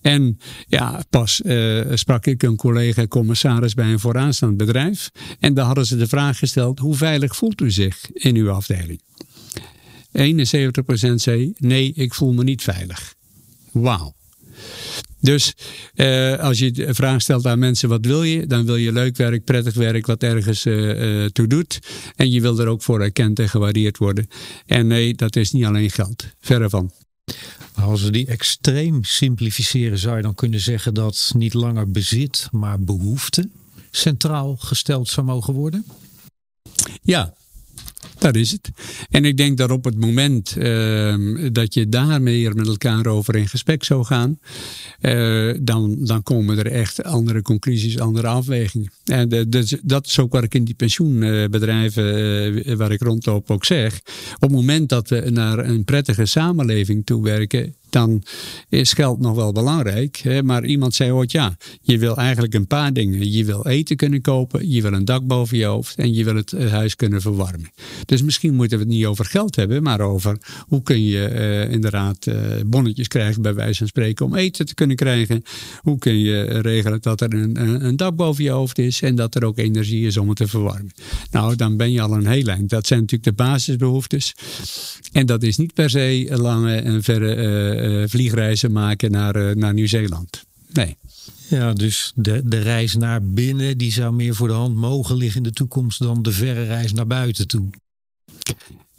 En 0.01 0.39
ja, 0.67 1.03
pas 1.09 1.41
uh, 1.45 1.85
sprak 1.93 2.25
ik 2.25 2.43
een 2.43 2.55
collega 2.55 3.07
commissaris 3.07 3.73
bij 3.73 3.91
een 3.91 3.99
vooraanstaand 3.99 4.57
bedrijf. 4.57 5.09
En 5.39 5.53
daar 5.53 5.65
hadden 5.65 5.85
ze 5.85 5.97
de 5.97 6.07
vraag 6.07 6.37
gesteld: 6.37 6.79
hoe 6.79 6.95
veilig 6.95 7.35
voelt 7.35 7.61
u 7.61 7.71
zich 7.71 8.09
in 8.13 8.35
uw 8.35 8.51
afdeling? 8.51 9.01
71% 10.11 11.13
zei: 11.15 11.53
nee, 11.57 11.93
ik 11.95 12.13
voel 12.13 12.33
me 12.33 12.43
niet 12.43 12.63
veilig. 12.63 13.15
Wauw. 13.71 14.16
Dus 15.19 15.53
uh, 15.95 16.39
als 16.39 16.59
je 16.59 16.71
de 16.71 16.93
vraag 16.93 17.21
stelt 17.21 17.45
aan 17.45 17.59
mensen 17.59 17.89
wat 17.89 18.05
wil 18.05 18.23
je, 18.23 18.47
dan 18.47 18.65
wil 18.65 18.75
je 18.75 18.91
leuk 18.91 19.17
werk, 19.17 19.43
prettig 19.43 19.73
werk, 19.73 20.05
wat 20.05 20.23
ergens 20.23 20.65
uh, 20.65 21.25
toe 21.25 21.47
doet. 21.47 21.79
En 22.15 22.31
je 22.31 22.41
wil 22.41 22.59
er 22.59 22.67
ook 22.67 22.81
voor 22.81 23.01
erkend 23.01 23.39
en 23.39 23.49
gewaardeerd 23.49 23.97
worden. 23.97 24.27
En 24.65 24.87
nee, 24.87 25.13
dat 25.15 25.35
is 25.35 25.51
niet 25.51 25.65
alleen 25.65 25.91
geld. 25.91 26.25
Verre 26.39 26.69
van. 26.69 26.91
Als 27.73 28.03
we 28.03 28.11
die 28.11 28.27
extreem 28.27 29.03
simplificeren, 29.03 29.97
zou 29.97 30.15
je 30.15 30.21
dan 30.21 30.35
kunnen 30.35 30.59
zeggen 30.59 30.93
dat 30.93 31.31
niet 31.35 31.53
langer 31.53 31.91
bezit, 31.91 32.47
maar 32.51 32.79
behoefte 32.79 33.49
centraal 33.91 34.55
gesteld 34.55 35.09
zou 35.09 35.25
mogen 35.25 35.53
worden? 35.53 35.85
Ja, 37.01 37.33
dat 38.19 38.35
is 38.35 38.51
het. 38.51 38.69
En 39.09 39.25
ik 39.25 39.37
denk 39.37 39.57
dat 39.57 39.71
op 39.71 39.83
het 39.83 39.99
moment 39.99 40.55
uh, 40.57 41.15
dat 41.51 41.73
je 41.73 41.89
daar 41.89 42.21
meer 42.21 42.55
met 42.55 42.67
elkaar 42.67 43.05
over 43.05 43.35
in 43.35 43.47
gesprek 43.47 43.83
zou 43.83 44.03
gaan, 44.05 44.39
uh, 45.01 45.53
dan, 45.61 45.95
dan 45.99 46.23
komen 46.23 46.57
er 46.57 46.71
echt 46.71 47.03
andere 47.03 47.41
conclusies, 47.41 47.99
andere 47.99 48.27
afwegingen. 48.27 48.91
En 49.05 49.49
dat 49.83 50.05
is 50.05 50.19
ook 50.19 50.31
wat 50.33 50.43
ik 50.43 50.53
in 50.53 50.63
die 50.63 50.75
pensioenbedrijven 50.75 52.67
uh, 52.67 52.75
waar 52.75 52.91
ik 52.91 53.01
rondloop 53.01 53.51
ook 53.51 53.65
zeg. 53.65 53.99
Op 54.35 54.41
het 54.41 54.51
moment 54.51 54.89
dat 54.89 55.09
we 55.09 55.29
naar 55.29 55.59
een 55.59 55.83
prettige 55.83 56.25
samenleving 56.25 57.05
toe 57.05 57.23
werken, 57.23 57.75
dan 57.89 58.23
is 58.69 58.93
geld 58.93 59.19
nog 59.19 59.35
wel 59.35 59.51
belangrijk. 59.51 60.17
Hè? 60.17 60.43
Maar 60.43 60.65
iemand 60.65 60.93
zei 60.93 61.11
ooit, 61.11 61.31
ja, 61.31 61.57
je 61.81 61.97
wil 61.97 62.17
eigenlijk 62.17 62.53
een 62.53 62.67
paar 62.67 62.93
dingen. 62.93 63.31
Je 63.31 63.45
wil 63.45 63.65
eten 63.65 63.95
kunnen 63.95 64.21
kopen, 64.21 64.69
je 64.69 64.81
wil 64.81 64.93
een 64.93 65.05
dak 65.05 65.27
boven 65.27 65.57
je 65.57 65.65
hoofd 65.65 65.97
en 65.97 66.13
je 66.13 66.23
wil 66.23 66.35
het 66.35 66.51
huis 66.51 66.95
kunnen 66.95 67.21
verwarmen. 67.21 67.71
Dus 68.05 68.21
misschien 68.21 68.55
moeten 68.55 68.77
we 68.77 68.83
het 68.83 68.93
niet 68.93 69.05
over 69.05 69.25
geld 69.25 69.55
hebben, 69.55 69.83
maar 69.83 70.01
over 70.01 70.37
hoe 70.67 70.83
kun 70.83 71.03
je 71.03 71.29
uh, 71.29 71.71
inderdaad 71.71 72.25
uh, 72.25 72.35
bonnetjes 72.65 73.07
krijgen, 73.07 73.41
bij 73.41 73.53
wijze 73.53 73.77
van 73.77 73.87
spreken, 73.87 74.25
om 74.25 74.35
eten 74.35 74.65
te 74.65 74.73
kunnen 74.73 74.95
krijgen. 74.95 75.43
Hoe 75.81 75.97
kun 75.97 76.19
je 76.19 76.43
regelen 76.43 77.01
dat 77.01 77.21
er 77.21 77.33
een, 77.33 77.85
een, 77.85 77.95
dak 77.95 78.15
boven 78.15 78.43
je 78.43 78.49
hoofd 78.49 78.77
is 78.77 79.01
en 79.01 79.15
dat 79.15 79.35
er 79.35 79.45
ook 79.45 79.57
energie 79.57 80.05
is 80.05 80.17
om 80.17 80.27
het 80.27 80.37
te 80.37 80.47
verwarmen. 80.47 80.91
Nou, 81.31 81.55
dan 81.55 81.77
ben 81.77 81.91
je 81.91 82.01
al 82.01 82.13
een 82.13 82.27
heel 82.27 82.47
eind. 82.47 82.69
Dat 82.69 82.87
zijn 82.87 82.99
natuurlijk 82.99 83.37
de 83.37 83.43
basisbehoeftes. 83.43 84.35
En 85.11 85.25
dat 85.25 85.43
is 85.43 85.57
niet 85.57 85.73
per 85.73 85.89
se 85.89 86.27
lange 86.29 86.75
en 86.75 87.03
verre 87.03 87.35
vliegreizen 88.09 88.71
maken 88.71 89.11
naar, 89.11 89.57
naar 89.57 89.73
Nieuw-Zeeland. 89.73 90.43
Nee. 90.73 90.97
Ja, 91.49 91.73
dus 91.73 92.11
de, 92.15 92.41
de 92.45 92.59
reis 92.59 92.95
naar 92.95 93.23
binnen 93.23 93.77
die 93.77 93.91
zou 93.91 94.13
meer 94.13 94.35
voor 94.35 94.47
de 94.47 94.53
hand 94.53 94.75
mogen 94.75 95.15
liggen 95.15 95.37
in 95.37 95.43
de 95.43 95.51
toekomst 95.51 95.99
dan 95.99 96.21
de 96.21 96.31
verre 96.31 96.63
reis 96.63 96.93
naar 96.93 97.07
buiten 97.07 97.47
toe. 97.47 97.69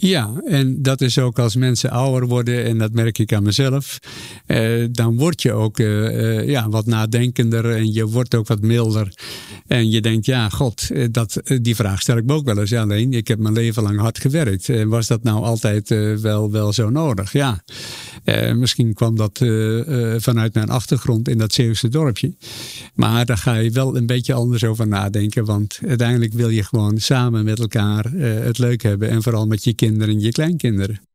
Ja, 0.01 0.43
en 0.45 0.83
dat 0.83 1.01
is 1.01 1.19
ook 1.19 1.39
als 1.39 1.57
mensen 1.57 1.91
ouder 1.91 2.29
worden, 2.29 2.65
en 2.65 2.79
dat 2.79 2.93
merk 2.93 3.19
ik 3.19 3.33
aan 3.33 3.43
mezelf, 3.43 3.99
eh, 4.47 4.85
dan 4.91 5.17
word 5.17 5.43
je 5.43 5.53
ook 5.53 5.79
eh, 5.79 6.39
eh, 6.39 6.49
ja, 6.49 6.69
wat 6.69 6.87
nadenkender 6.87 7.71
en 7.71 7.93
je 7.93 8.07
wordt 8.07 8.35
ook 8.35 8.47
wat 8.47 8.61
milder. 8.61 9.13
En 9.67 9.91
je 9.91 10.01
denkt, 10.01 10.27
ja, 10.27 10.49
god, 10.49 10.91
eh, 10.91 11.07
dat, 11.11 11.37
eh, 11.37 11.59
die 11.63 11.77
vraag 11.77 12.01
stel 12.01 12.17
ik 12.17 12.25
me 12.25 12.33
ook 12.33 12.45
wel 12.45 12.59
eens. 12.59 12.73
Alleen, 12.73 13.13
ik 13.13 13.29
heb 13.29 13.39
mijn 13.39 13.55
leven 13.55 13.83
lang 13.83 13.99
hard 13.99 14.19
gewerkt. 14.19 14.69
En 14.69 14.89
was 14.89 15.07
dat 15.07 15.23
nou 15.23 15.45
altijd 15.45 15.89
wel, 16.21 16.51
wel 16.51 16.73
zo 16.73 16.91
nodig? 16.91 17.33
Ja, 17.33 17.63
misschien 18.55 18.95
kwam 18.95 19.17
dat 19.17 19.39
vanuit 20.23 20.55
mijn 20.55 20.69
achtergrond 20.69 21.29
in 21.29 21.39
dat 21.39 21.53
Zeeuwse 21.53 21.89
dorpje. 21.89 22.33
Maar 22.95 23.27
daar 23.27 23.37
ga 23.37 23.55
je 23.55 23.71
wel 23.71 23.97
een 23.97 24.07
beetje 24.07 24.35
anders 24.35 24.65
over 24.65 24.89
nadenken, 24.89 25.45
want 25.45 25.79
uiteindelijk 25.87 26.33
wil 26.33 26.49
je 26.49 26.63
gewoon 26.63 26.99
samen 26.99 27.45
met 27.45 27.59
elkaar 27.59 28.11
het 28.21 28.59
leuk 28.59 28.83
hebben 28.83 29.09
en 29.09 29.23
vooral 29.23 29.47
met 29.47 29.65
je 29.65 29.71
kinderen 29.71 29.88
kinderen 29.89 30.15
en 30.15 30.21
je 30.21 30.33
kleinkinderen. 30.33 31.08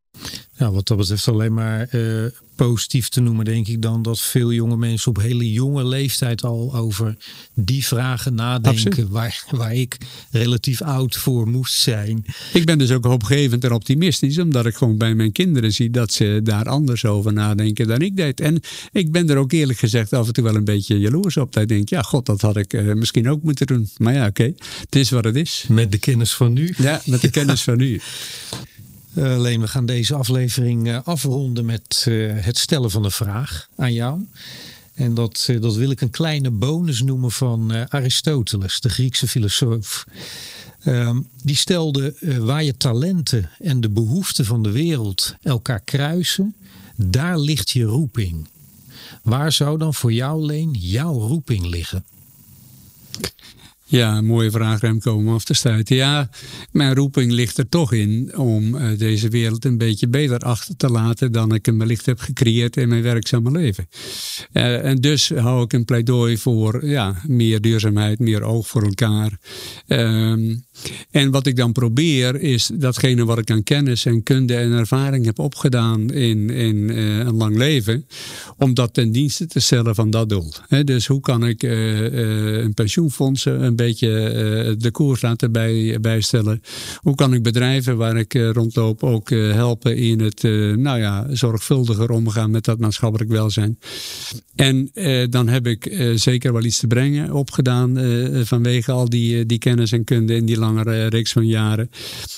Ja, 0.57 0.71
wat 0.71 0.87
dat 0.87 0.97
betreft 0.97 1.27
alleen 1.27 1.53
maar 1.53 1.87
uh, 1.91 2.25
positief 2.55 3.09
te 3.09 3.21
noemen, 3.21 3.45
denk 3.45 3.67
ik 3.67 3.81
dan 3.81 4.01
dat 4.01 4.21
veel 4.21 4.51
jonge 4.51 4.77
mensen 4.77 5.09
op 5.09 5.21
hele 5.21 5.51
jonge 5.51 5.85
leeftijd 5.85 6.43
al 6.43 6.75
over 6.75 7.17
die 7.53 7.85
vragen 7.85 8.35
nadenken, 8.35 9.09
waar, 9.09 9.43
waar 9.49 9.73
ik 9.73 9.97
relatief 10.31 10.81
oud 10.81 11.15
voor 11.15 11.47
moest 11.47 11.73
zijn. 11.73 12.25
Ik 12.53 12.65
ben 12.65 12.77
dus 12.77 12.91
ook 12.91 13.05
hoopgevend 13.05 13.63
en 13.63 13.71
optimistisch, 13.71 14.37
omdat 14.37 14.65
ik 14.65 14.75
gewoon 14.75 14.97
bij 14.97 15.15
mijn 15.15 15.31
kinderen 15.31 15.73
zie 15.73 15.89
dat 15.89 16.13
ze 16.13 16.39
daar 16.43 16.65
anders 16.69 17.05
over 17.05 17.33
nadenken 17.33 17.87
dan 17.87 18.01
ik 18.01 18.15
deed. 18.15 18.39
En 18.39 18.59
ik 18.91 19.11
ben 19.11 19.29
er 19.29 19.37
ook 19.37 19.51
eerlijk 19.51 19.79
gezegd 19.79 20.13
af 20.13 20.27
en 20.27 20.33
toe 20.33 20.43
wel 20.43 20.55
een 20.55 20.63
beetje 20.63 20.99
jaloers 20.99 21.37
op. 21.37 21.53
Dat 21.53 21.63
ik 21.63 21.69
denk, 21.69 21.89
ja, 21.89 22.01
god, 22.01 22.25
dat 22.25 22.41
had 22.41 22.57
ik 22.57 22.73
uh, 22.73 22.93
misschien 22.93 23.29
ook 23.29 23.43
moeten 23.43 23.67
doen. 23.67 23.89
Maar 23.97 24.13
ja, 24.13 24.27
oké, 24.27 24.53
het 24.79 24.95
is 24.95 25.09
wat 25.09 25.23
het 25.23 25.35
is. 25.35 25.65
Met 25.67 25.91
de 25.91 25.97
kennis 25.97 26.33
van 26.33 26.53
nu. 26.53 26.73
Ja, 26.77 27.01
met 27.05 27.21
de 27.21 27.29
kennis 27.37 27.63
van 27.63 27.77
nu. 27.77 28.01
Uh, 29.15 29.35
alleen 29.35 29.61
we 29.61 29.67
gaan 29.67 29.85
deze 29.85 30.15
aflevering 30.15 30.87
uh, 30.87 30.99
afronden 31.03 31.65
met 31.65 32.05
uh, 32.07 32.33
het 32.35 32.57
stellen 32.57 32.91
van 32.91 33.03
een 33.03 33.11
vraag 33.11 33.69
aan 33.75 33.93
jou. 33.93 34.25
En 34.93 35.13
dat, 35.13 35.49
dat 35.59 35.75
wil 35.75 35.91
ik 35.91 36.01
een 36.01 36.09
kleine 36.09 36.51
bonus 36.51 37.01
noemen 37.01 37.31
van 37.31 37.89
Aristoteles, 37.89 38.79
de 38.79 38.89
Griekse 38.89 39.27
filosoof. 39.27 40.05
Ehm, 40.83 41.21
die 41.43 41.55
stelde 41.55 42.15
waar 42.39 42.63
je 42.63 42.77
talenten 42.77 43.49
en 43.59 43.81
de 43.81 43.89
behoeften 43.89 44.45
van 44.45 44.63
de 44.63 44.71
wereld 44.71 45.35
elkaar 45.41 45.79
kruisen, 45.79 46.55
daar 46.95 47.39
ligt 47.39 47.69
je 47.69 47.83
roeping. 47.83 48.47
Waar 49.23 49.51
zou 49.51 49.77
dan 49.77 49.93
voor 49.93 50.13
jou, 50.13 50.45
Leen, 50.45 50.71
jouw 50.71 51.19
roeping 51.19 51.65
liggen? 51.65 52.05
Ja, 53.93 54.21
mooie 54.21 54.51
vraag 54.51 54.81
Remco 54.81 55.13
om 55.13 55.29
af 55.29 55.43
te 55.43 55.53
sluiten. 55.53 55.95
Ja, 55.95 56.29
mijn 56.71 56.95
roeping 56.95 57.31
ligt 57.31 57.57
er 57.57 57.69
toch 57.69 57.93
in 57.93 58.37
om 58.37 58.75
uh, 58.75 58.97
deze 58.97 59.29
wereld 59.29 59.65
een 59.65 59.77
beetje 59.77 60.07
beter 60.07 60.39
achter 60.39 60.77
te 60.77 60.89
laten 60.89 61.31
dan 61.31 61.53
ik 61.53 61.65
hem 61.65 61.77
wellicht 61.77 62.05
heb 62.05 62.19
gecreëerd 62.19 62.77
in 62.77 62.89
mijn 62.89 63.01
werkzame 63.01 63.51
leven. 63.51 63.87
Uh, 64.53 64.85
en 64.85 64.95
dus 64.95 65.29
hou 65.29 65.63
ik 65.63 65.73
een 65.73 65.85
pleidooi 65.85 66.37
voor 66.37 66.87
ja, 66.87 67.15
meer 67.27 67.61
duurzaamheid, 67.61 68.19
meer 68.19 68.41
oog 68.41 68.67
voor 68.67 68.83
elkaar. 68.83 69.39
Uh, 69.87 70.57
en 71.11 71.31
wat 71.31 71.45
ik 71.45 71.55
dan 71.55 71.71
probeer 71.71 72.41
is 72.41 72.69
datgene 72.73 73.25
wat 73.25 73.37
ik 73.37 73.51
aan 73.51 73.63
kennis 73.63 74.05
en 74.05 74.23
kunde 74.23 74.55
en 74.55 74.71
ervaring 74.71 75.25
heb 75.25 75.39
opgedaan 75.39 76.11
in, 76.11 76.49
in 76.49 76.75
uh, 76.75 77.17
een 77.17 77.35
lang 77.35 77.57
leven, 77.57 78.07
om 78.57 78.73
dat 78.73 78.93
ten 78.93 79.11
dienste 79.11 79.45
te 79.45 79.59
stellen 79.59 79.95
van 79.95 80.09
dat 80.09 80.29
doel. 80.29 80.53
Dus 80.83 81.07
hoe 81.07 81.19
kan 81.21 81.47
ik 81.47 81.63
een 81.63 82.73
pensioenfonds 82.73 83.45
een 83.45 83.75
beetje 83.85 84.09
uh, 84.09 84.73
de 84.77 84.91
koers 84.91 85.21
laten 85.21 85.51
bij, 85.51 85.97
bijstellen. 86.01 86.61
Hoe 86.97 87.15
kan 87.15 87.33
ik 87.33 87.43
bedrijven 87.43 87.97
waar 87.97 88.17
ik 88.17 88.33
uh, 88.33 88.49
rondloop 88.49 89.03
ook 89.03 89.29
uh, 89.29 89.53
helpen 89.53 89.97
in 89.97 90.19
het 90.19 90.43
nou 90.77 90.99
ja, 90.99 91.27
zorgvuldiger 91.31 92.09
omgaan 92.09 92.51
met 92.51 92.65
dat 92.65 92.79
maatschappelijk 92.79 93.29
welzijn. 93.29 93.79
En 94.55 94.91
dan 95.29 95.47
heb 95.47 95.67
ik 95.67 96.11
zeker 96.15 96.53
wel 96.53 96.63
iets 96.63 96.79
te 96.79 96.87
brengen 96.87 97.31
opgedaan 97.31 97.97
vanwege 98.45 98.91
al 98.91 99.09
die, 99.09 99.45
die 99.45 99.57
kennis 99.57 99.91
en 99.91 100.03
kunde 100.03 100.35
in 100.35 100.45
die 100.45 100.57
langere 100.57 101.07
reeks 101.07 101.31
van 101.31 101.47
jaren. 101.47 101.89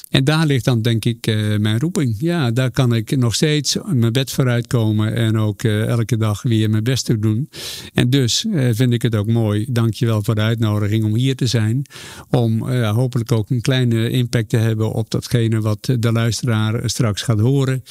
En 0.09 0.23
daar 0.23 0.45
ligt 0.45 0.65
dan 0.65 0.81
denk 0.81 1.05
ik 1.05 1.25
mijn 1.59 1.79
roeping. 1.79 2.15
Ja, 2.19 2.51
daar 2.51 2.71
kan 2.71 2.93
ik 2.93 3.17
nog 3.17 3.35
steeds 3.35 3.77
mijn 3.93 4.13
bed 4.13 4.31
vooruit 4.31 4.67
komen 4.67 5.13
en 5.15 5.37
ook 5.37 5.63
elke 5.63 6.17
dag 6.17 6.41
weer 6.41 6.69
mijn 6.69 6.83
best 6.83 7.05
te 7.05 7.19
doen. 7.19 7.49
En 7.93 8.09
dus 8.09 8.45
vind 8.71 8.93
ik 8.93 9.01
het 9.01 9.15
ook 9.15 9.27
mooi. 9.27 9.65
Dankjewel 9.69 10.23
voor 10.23 10.35
de 10.35 10.41
uitnodiging 10.41 11.03
om 11.03 11.17
hier 11.25 11.35
te 11.35 11.47
zijn. 11.47 11.85
Om 12.29 12.69
uh, 12.69 12.91
hopelijk 12.91 13.31
ook 13.31 13.49
een 13.49 13.61
kleine 13.61 14.09
impact 14.09 14.49
te 14.49 14.57
hebben 14.57 14.91
op 14.91 15.11
datgene 15.11 15.61
wat 15.61 15.89
de 15.99 16.11
luisteraar 16.11 16.89
straks 16.89 17.21
gaat 17.21 17.39
horen. 17.39 17.83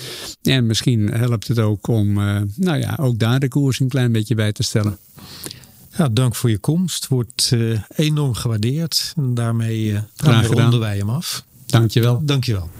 En 0.42 0.66
misschien 0.66 1.12
helpt 1.12 1.48
het 1.48 1.58
ook 1.58 1.86
om 1.86 2.18
uh, 2.18 2.40
nou 2.56 2.78
ja, 2.78 2.98
ook 3.00 3.18
daar 3.18 3.40
de 3.40 3.48
koers 3.48 3.80
een 3.80 3.88
klein 3.88 4.12
beetje 4.12 4.34
bij 4.34 4.52
te 4.52 4.62
stellen. 4.62 4.98
Ja, 5.96 6.08
dank 6.08 6.34
voor 6.34 6.50
je 6.50 6.58
komst. 6.58 7.08
Wordt 7.08 7.50
uh, 7.54 7.80
enorm 7.96 8.34
gewaardeerd. 8.34 9.12
En 9.16 9.34
daarmee, 9.34 9.98
daarmee 10.16 10.46
ronden 10.46 10.80
wij 10.80 10.96
hem 10.96 11.10
af. 11.10 11.44
Dankjewel. 11.66 12.22
Dankjewel. 12.24 12.70